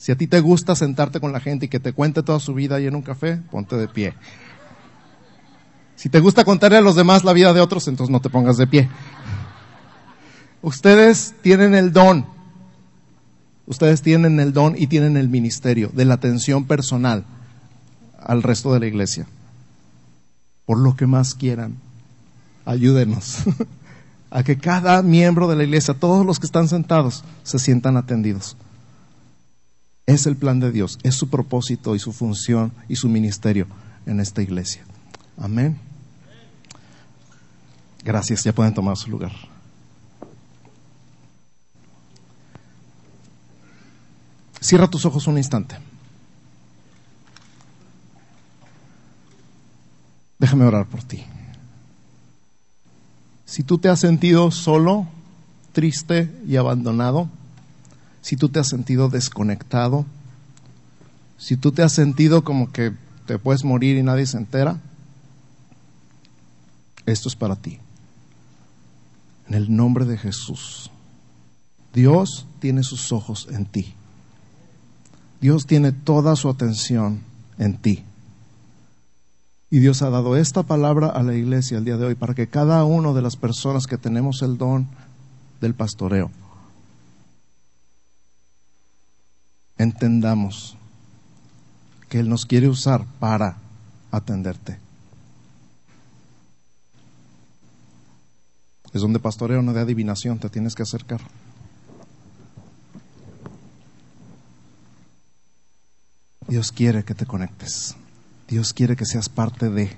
Si 0.00 0.10
a 0.12 0.16
ti 0.16 0.26
te 0.26 0.40
gusta 0.40 0.74
sentarte 0.74 1.20
con 1.20 1.30
la 1.30 1.40
gente 1.40 1.66
y 1.66 1.68
que 1.68 1.78
te 1.78 1.92
cuente 1.92 2.22
toda 2.22 2.40
su 2.40 2.54
vida 2.54 2.76
ahí 2.76 2.86
en 2.86 2.96
un 2.96 3.02
café, 3.02 3.36
ponte 3.36 3.76
de 3.76 3.86
pie. 3.86 4.14
Si 5.94 6.08
te 6.08 6.20
gusta 6.20 6.44
contarle 6.44 6.78
a 6.78 6.80
los 6.80 6.96
demás 6.96 7.22
la 7.22 7.34
vida 7.34 7.52
de 7.52 7.60
otros, 7.60 7.86
entonces 7.86 8.10
no 8.10 8.22
te 8.22 8.30
pongas 8.30 8.56
de 8.56 8.66
pie. 8.66 8.88
Ustedes 10.62 11.34
tienen 11.42 11.74
el 11.74 11.92
don 11.92 12.24
Ustedes 13.70 14.02
tienen 14.02 14.40
el 14.40 14.52
don 14.52 14.74
y 14.76 14.88
tienen 14.88 15.16
el 15.16 15.28
ministerio 15.28 15.92
de 15.94 16.04
la 16.04 16.14
atención 16.14 16.64
personal 16.64 17.24
al 18.18 18.42
resto 18.42 18.72
de 18.72 18.80
la 18.80 18.86
iglesia. 18.86 19.28
Por 20.66 20.78
lo 20.78 20.96
que 20.96 21.06
más 21.06 21.36
quieran, 21.36 21.76
ayúdenos 22.64 23.44
a 24.30 24.42
que 24.42 24.58
cada 24.58 25.02
miembro 25.02 25.46
de 25.46 25.54
la 25.54 25.62
iglesia, 25.62 25.94
todos 25.94 26.26
los 26.26 26.40
que 26.40 26.46
están 26.46 26.66
sentados, 26.66 27.22
se 27.44 27.60
sientan 27.60 27.96
atendidos. 27.96 28.56
Es 30.10 30.26
el 30.26 30.34
plan 30.34 30.58
de 30.58 30.72
Dios, 30.72 30.98
es 31.04 31.14
su 31.14 31.28
propósito 31.28 31.94
y 31.94 32.00
su 32.00 32.12
función 32.12 32.72
y 32.88 32.96
su 32.96 33.08
ministerio 33.08 33.68
en 34.06 34.18
esta 34.18 34.42
iglesia. 34.42 34.82
Amén. 35.38 35.78
Gracias, 38.02 38.42
ya 38.42 38.52
pueden 38.52 38.74
tomar 38.74 38.96
su 38.96 39.08
lugar. 39.08 39.30
Cierra 44.60 44.90
tus 44.90 45.04
ojos 45.04 45.28
un 45.28 45.38
instante. 45.38 45.76
Déjame 50.40 50.64
orar 50.64 50.86
por 50.86 51.04
ti. 51.04 51.22
Si 53.44 53.62
tú 53.62 53.78
te 53.78 53.88
has 53.88 54.00
sentido 54.00 54.50
solo, 54.50 55.06
triste 55.72 56.36
y 56.48 56.56
abandonado, 56.56 57.28
si 58.22 58.36
tú 58.36 58.48
te 58.48 58.58
has 58.58 58.68
sentido 58.68 59.08
desconectado, 59.08 60.04
si 61.38 61.56
tú 61.56 61.72
te 61.72 61.82
has 61.82 61.92
sentido 61.92 62.44
como 62.44 62.70
que 62.70 62.92
te 63.26 63.38
puedes 63.38 63.64
morir 63.64 63.96
y 63.96 64.02
nadie 64.02 64.26
se 64.26 64.36
entera, 64.36 64.78
esto 67.06 67.28
es 67.28 67.36
para 67.36 67.56
ti. 67.56 67.78
En 69.48 69.54
el 69.54 69.74
nombre 69.74 70.04
de 70.04 70.18
Jesús, 70.18 70.90
Dios 71.92 72.46
tiene 72.60 72.82
sus 72.82 73.10
ojos 73.10 73.48
en 73.50 73.66
ti. 73.66 73.94
Dios 75.40 75.66
tiene 75.66 75.92
toda 75.92 76.36
su 76.36 76.48
atención 76.48 77.22
en 77.58 77.78
ti. 77.78 78.04
Y 79.70 79.78
Dios 79.78 80.02
ha 80.02 80.10
dado 80.10 80.36
esta 80.36 80.62
palabra 80.62 81.08
a 81.08 81.22
la 81.22 81.34
iglesia 81.34 81.78
el 81.78 81.84
día 81.84 81.96
de 81.96 82.06
hoy 82.06 82.14
para 82.14 82.34
que 82.34 82.48
cada 82.48 82.84
una 82.84 83.12
de 83.12 83.22
las 83.22 83.36
personas 83.36 83.86
que 83.86 83.96
tenemos 83.96 84.42
el 84.42 84.58
don 84.58 84.88
del 85.60 85.74
pastoreo 85.74 86.30
entendamos 89.80 90.76
que 92.10 92.20
Él 92.20 92.28
nos 92.28 92.44
quiere 92.44 92.68
usar 92.68 93.06
para 93.18 93.56
atenderte. 94.10 94.78
Es 98.92 99.00
donde 99.00 99.20
pastoreo 99.20 99.62
no 99.62 99.72
de 99.72 99.80
adivinación, 99.80 100.38
te 100.38 100.50
tienes 100.50 100.74
que 100.74 100.82
acercar. 100.82 101.20
Dios 106.46 106.72
quiere 106.72 107.02
que 107.04 107.14
te 107.14 107.24
conectes. 107.24 107.96
Dios 108.48 108.74
quiere 108.74 108.96
que 108.96 109.06
seas 109.06 109.30
parte 109.30 109.70
de. 109.70 109.96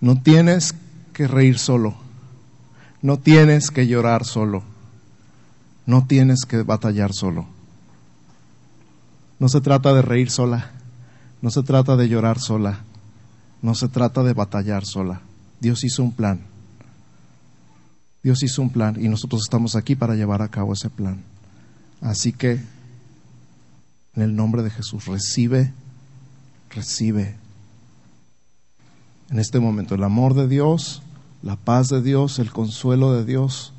No 0.00 0.20
tienes 0.20 0.74
que 1.14 1.26
reír 1.26 1.58
solo. 1.58 1.94
No 3.00 3.18
tienes 3.18 3.70
que 3.70 3.86
llorar 3.86 4.26
solo. 4.26 4.64
No 5.88 6.04
tienes 6.06 6.44
que 6.44 6.64
batallar 6.64 7.14
solo. 7.14 7.46
No 9.38 9.48
se 9.48 9.62
trata 9.62 9.94
de 9.94 10.02
reír 10.02 10.30
sola, 10.30 10.70
no 11.40 11.50
se 11.50 11.62
trata 11.62 11.96
de 11.96 12.10
llorar 12.10 12.38
sola, 12.38 12.80
no 13.62 13.74
se 13.74 13.88
trata 13.88 14.22
de 14.22 14.34
batallar 14.34 14.84
sola. 14.84 15.22
Dios 15.60 15.84
hizo 15.84 16.02
un 16.02 16.12
plan. 16.12 16.40
Dios 18.22 18.42
hizo 18.42 18.60
un 18.60 18.68
plan 18.68 19.02
y 19.02 19.08
nosotros 19.08 19.40
estamos 19.40 19.76
aquí 19.76 19.96
para 19.96 20.14
llevar 20.14 20.42
a 20.42 20.48
cabo 20.48 20.74
ese 20.74 20.90
plan. 20.90 21.22
Así 22.02 22.34
que, 22.34 22.60
en 24.14 24.22
el 24.22 24.36
nombre 24.36 24.62
de 24.62 24.68
Jesús, 24.68 25.06
recibe, 25.06 25.72
recibe 26.68 27.34
en 29.30 29.38
este 29.38 29.58
momento 29.58 29.94
el 29.94 30.04
amor 30.04 30.34
de 30.34 30.48
Dios, 30.48 31.00
la 31.42 31.56
paz 31.56 31.88
de 31.88 32.02
Dios, 32.02 32.38
el 32.40 32.52
consuelo 32.52 33.14
de 33.14 33.24
Dios. 33.24 33.72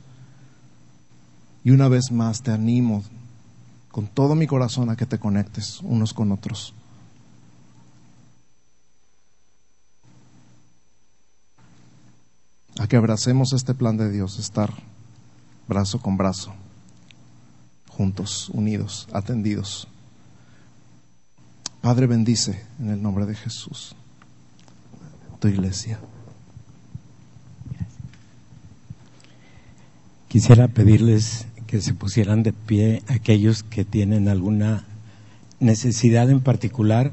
Y 1.64 1.72
una 1.72 1.88
vez 1.88 2.12
más 2.12 2.42
te 2.42 2.52
animo 2.52 3.04
con 3.92 4.08
todo 4.08 4.36
mi 4.36 4.48
corazón 4.48 4.90
a 4.90 4.96
que 4.96 5.06
te 5.06 5.20
conectes 5.20 5.80
unos 5.82 6.14
con 6.14 6.32
otros. 6.32 6.74
A 12.78 12.88
que 12.88 12.96
abracemos 12.96 13.54
este 13.54 13.74
plan 13.74 13.98
de 13.98 14.10
Dios, 14.10 14.40
estar 14.40 14.74
brazo 15.68 16.02
con 16.02 16.18
brazo, 16.18 16.54
juntos, 17.90 18.50
unidos, 18.50 19.08
atendidos. 19.12 19.88
Padre, 21.82 22.08
bendice 22.08 22.66
en 22.80 22.90
el 22.90 23.02
nombre 23.02 23.26
de 23.26 23.36
Jesús 23.36 23.96
tu 25.40 25.48
iglesia. 25.48 26.00
Quisiera 30.30 30.68
pedirles 30.68 31.48
que 31.66 31.82
se 31.82 31.96
pusieran 31.96 32.44
de 32.44 32.54
pie 32.54 33.02
aquellos 33.08 33.64
que 33.64 33.84
tienen 33.84 34.28
alguna 34.28 34.86
necesidad 35.60 36.30
en 36.30 36.40
particular 36.40 37.12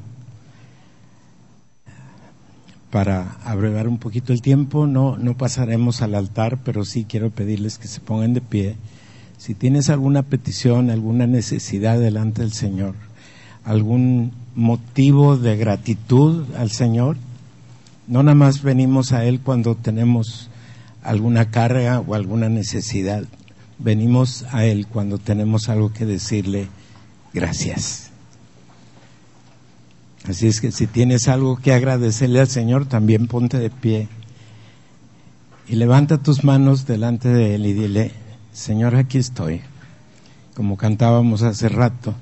para 2.91 3.37
abrevar 3.43 3.87
un 3.87 3.97
poquito 3.97 4.33
el 4.33 4.43
tiempo. 4.43 4.85
No, 4.85 5.17
no 5.17 5.35
pasaremos 5.35 6.03
al 6.03 6.13
altar, 6.13 6.59
pero 6.63 6.85
sí 6.85 7.05
quiero 7.09 7.31
pedirles 7.31 7.79
que 7.79 7.87
se 7.87 8.01
pongan 8.01 8.35
de 8.35 8.41
pie. 8.41 8.75
Si 9.39 9.55
tienes 9.55 9.89
alguna 9.89 10.21
petición, 10.21 10.91
alguna 10.91 11.25
necesidad 11.25 11.99
delante 11.99 12.43
del 12.43 12.53
Señor, 12.53 12.93
algún 13.63 14.31
motivo 14.53 15.37
de 15.37 15.57
gratitud 15.57 16.45
al 16.55 16.69
Señor, 16.69 17.17
no 18.07 18.21
nada 18.21 18.35
más 18.35 18.61
venimos 18.61 19.11
a 19.11 19.25
Él 19.25 19.39
cuando 19.39 19.73
tenemos 19.73 20.51
alguna 21.03 21.51
carga 21.51 21.99
o 21.99 22.15
alguna 22.15 22.49
necesidad. 22.49 23.23
Venimos 23.79 24.45
a 24.51 24.65
Él 24.65 24.87
cuando 24.87 25.17
tenemos 25.17 25.69
algo 25.69 25.93
que 25.93 26.05
decirle 26.05 26.67
gracias. 27.33 28.09
Así 30.27 30.47
es 30.47 30.59
que 30.59 30.71
si 30.71 30.87
tienes 30.87 31.27
algo 31.27 31.57
que 31.57 31.73
agradecerle 31.73 32.39
al 32.39 32.47
Señor, 32.47 32.85
también 32.85 33.27
ponte 33.27 33.59
de 33.59 33.69
pie 33.69 34.09
y 35.67 35.75
levanta 35.75 36.17
tus 36.17 36.43
manos 36.43 36.85
delante 36.85 37.29
de 37.29 37.55
Él 37.55 37.65
y 37.65 37.73
dile, 37.73 38.11
Señor, 38.51 38.95
aquí 38.95 39.17
estoy. 39.17 39.61
Como 40.55 40.75
cantábamos 40.75 41.43
hace 41.43 41.69
rato, 41.69 42.15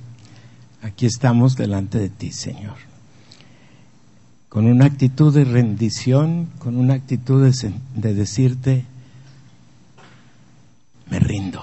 aquí 0.81 1.05
estamos 1.05 1.55
delante 1.55 1.97
de 1.97 2.09
ti, 2.09 2.31
Señor 2.31 2.94
con 4.55 4.67
una 4.67 4.85
actitud 4.85 5.33
de 5.33 5.43
rendición, 5.43 6.47
con 6.59 6.77
una 6.77 6.93
actitud 6.93 7.43
de, 7.43 8.13
decirte, 8.13 8.85
me 11.09 11.19
rindo, 11.19 11.61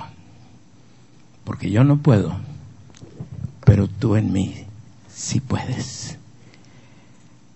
porque 1.43 1.71
yo 1.71 1.85
no 1.85 2.03
puedo, 2.03 2.37
pero 3.65 3.89
tú 3.89 4.17
en 4.17 4.31
mí 4.31 4.67
sí 5.11 5.41
puedes. 5.41 6.19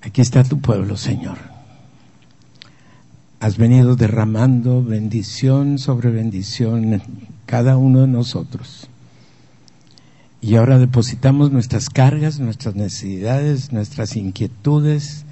Aquí 0.00 0.22
está 0.22 0.42
tu 0.42 0.58
pueblo, 0.62 0.96
Señor. 0.96 1.36
Has 3.38 3.58
venido 3.58 3.94
derramando 3.94 4.82
bendición 4.82 5.78
sobre 5.78 6.12
bendición 6.12 6.94
en 6.94 7.02
cada 7.44 7.76
uno 7.76 8.00
de 8.00 8.08
nosotros. 8.08 8.88
Y 10.40 10.54
ahora 10.56 10.78
depositamos 10.78 11.52
nuestras 11.52 11.90
cargas, 11.90 12.40
nuestras 12.40 12.74
necesidades, 12.74 13.70
nuestras 13.70 14.16
inquietudes, 14.16 15.25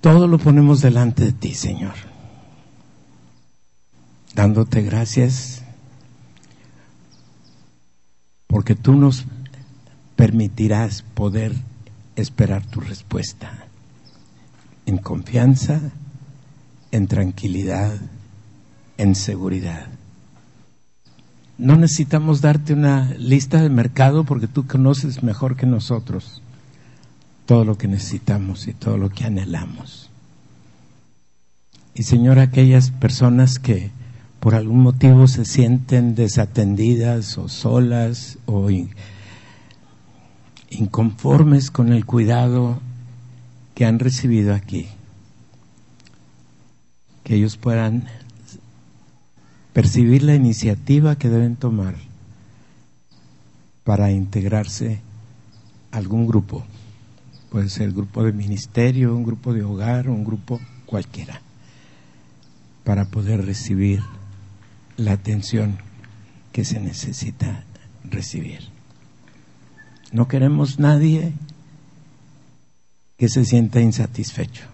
todo 0.00 0.26
lo 0.26 0.38
ponemos 0.38 0.80
delante 0.80 1.24
de 1.24 1.32
ti, 1.32 1.54
Señor. 1.54 1.94
Dándote 4.34 4.82
gracias 4.82 5.62
porque 8.46 8.74
tú 8.74 8.94
nos 8.94 9.26
permitirás 10.16 11.02
poder 11.02 11.54
esperar 12.16 12.64
tu 12.66 12.80
respuesta 12.80 13.66
en 14.86 14.98
confianza, 14.98 15.80
en 16.90 17.06
tranquilidad, 17.06 17.96
en 18.98 19.14
seguridad. 19.14 19.86
No 21.58 21.76
necesitamos 21.76 22.40
darte 22.40 22.72
una 22.72 23.14
lista 23.18 23.60
de 23.60 23.68
mercado 23.68 24.24
porque 24.24 24.46
tú 24.46 24.66
conoces 24.66 25.22
mejor 25.22 25.56
que 25.56 25.66
nosotros 25.66 26.42
todo 27.50 27.64
lo 27.64 27.76
que 27.76 27.88
necesitamos 27.88 28.68
y 28.68 28.74
todo 28.74 28.96
lo 28.96 29.10
que 29.10 29.24
anhelamos. 29.24 30.08
Y 31.96 32.04
Señor, 32.04 32.38
aquellas 32.38 32.92
personas 32.92 33.58
que 33.58 33.90
por 34.38 34.54
algún 34.54 34.78
motivo 34.84 35.26
se 35.26 35.44
sienten 35.44 36.14
desatendidas 36.14 37.36
o 37.38 37.48
solas 37.48 38.38
o 38.46 38.68
inconformes 40.70 41.72
con 41.72 41.92
el 41.92 42.06
cuidado 42.06 42.78
que 43.74 43.84
han 43.84 43.98
recibido 43.98 44.54
aquí, 44.54 44.86
que 47.24 47.34
ellos 47.34 47.56
puedan 47.56 48.06
percibir 49.72 50.22
la 50.22 50.36
iniciativa 50.36 51.16
que 51.16 51.28
deben 51.28 51.56
tomar 51.56 51.96
para 53.82 54.12
integrarse 54.12 55.00
a 55.90 55.96
algún 55.96 56.28
grupo 56.28 56.64
puede 57.50 57.68
ser 57.68 57.92
grupo 57.92 58.22
de 58.22 58.32
ministerio, 58.32 59.14
un 59.14 59.24
grupo 59.24 59.52
de 59.52 59.62
hogar, 59.64 60.08
un 60.08 60.24
grupo 60.24 60.60
cualquiera, 60.86 61.42
para 62.84 63.06
poder 63.06 63.44
recibir 63.44 64.00
la 64.96 65.12
atención 65.12 65.78
que 66.52 66.64
se 66.64 66.80
necesita 66.80 67.64
recibir. 68.04 68.60
No 70.12 70.28
queremos 70.28 70.78
nadie 70.78 71.32
que 73.16 73.28
se 73.28 73.44
sienta 73.44 73.80
insatisfecho, 73.80 74.64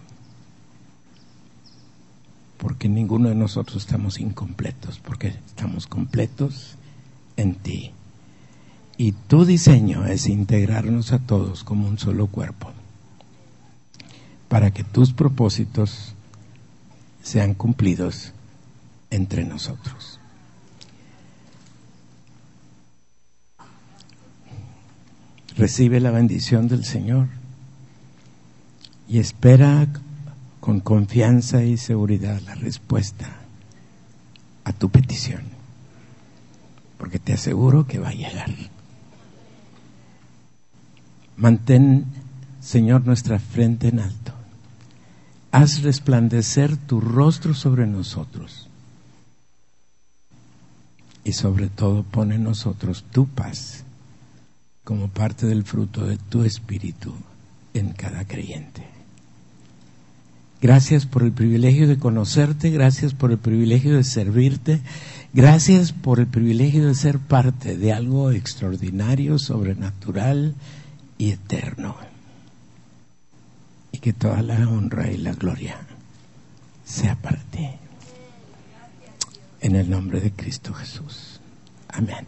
porque 2.57 2.87
ninguno 2.89 3.29
de 3.29 3.35
nosotros 3.35 3.83
estamos 3.83 4.19
incompletos, 4.19 4.99
porque 4.99 5.35
estamos 5.47 5.87
completos 5.87 6.77
en 7.35 7.55
ti. 7.55 7.91
Y 8.97 9.11
tu 9.11 9.45
diseño 9.45 10.05
es 10.07 10.27
integrarnos 10.27 11.13
a 11.13 11.19
todos 11.19 11.63
como 11.63 11.87
un 11.87 11.99
solo 11.99 12.27
cuerpo, 12.27 12.71
para 14.49 14.71
que 14.71 14.83
tus 14.83 15.13
propósitos 15.13 16.15
sean 17.21 17.53
cumplidos 17.53 18.33
entre 19.11 19.45
nosotros. 19.45 20.19
Recibe 25.55 25.99
la 25.99 26.11
bendición 26.11 26.67
del 26.67 26.83
Señor 26.83 27.27
y 29.07 29.19
espera 29.19 29.87
con 30.59 30.79
confianza 30.79 31.63
y 31.63 31.77
seguridad 31.77 32.41
la 32.41 32.55
respuesta 32.55 33.37
a 34.63 34.73
tu 34.73 34.89
petición, 34.89 35.43
porque 36.97 37.19
te 37.19 37.33
aseguro 37.33 37.87
que 37.87 37.99
va 37.99 38.09
a 38.09 38.13
llegar. 38.13 38.49
Mantén, 41.37 42.05
Señor, 42.59 43.05
nuestra 43.05 43.37
frente 43.39 43.89
en 43.89 43.99
alto. 43.99 44.33
Haz 45.51 45.83
resplandecer 45.83 46.75
tu 46.75 46.99
rostro 46.99 47.53
sobre 47.53 47.85
nosotros. 47.85 48.67
Y 51.23 51.33
sobre 51.33 51.67
todo 51.67 52.03
pone 52.03 52.35
en 52.35 52.43
nosotros 52.43 53.05
tu 53.11 53.27
paz 53.27 53.83
como 54.83 55.09
parte 55.09 55.45
del 55.45 55.63
fruto 55.63 56.05
de 56.05 56.17
tu 56.17 56.43
espíritu 56.43 57.13
en 57.73 57.91
cada 57.91 58.25
creyente. 58.25 58.87
Gracias 60.59 61.05
por 61.05 61.21
el 61.21 61.33
privilegio 61.33 61.87
de 61.87 61.99
conocerte, 61.99 62.71
gracias 62.71 63.13
por 63.13 63.31
el 63.31 63.37
privilegio 63.37 63.95
de 63.95 64.03
servirte, 64.03 64.81
gracias 65.33 65.91
por 65.91 66.19
el 66.19 66.25
privilegio 66.25 66.87
de 66.87 66.95
ser 66.95 67.19
parte 67.19 67.77
de 67.77 67.93
algo 67.93 68.31
extraordinario, 68.31 69.37
sobrenatural, 69.37 70.55
y 71.17 71.31
eterno. 71.31 71.95
Y 73.91 73.99
que 73.99 74.13
toda 74.13 74.41
la 74.41 74.55
honra 74.67 75.09
y 75.09 75.17
la 75.17 75.33
gloria 75.33 75.77
sea 76.85 77.15
para 77.15 77.37
ti. 77.51 77.69
En 79.61 79.75
el 79.75 79.89
nombre 79.89 80.19
de 80.19 80.31
Cristo 80.31 80.73
Jesús. 80.73 81.39
Amén. 81.89 82.27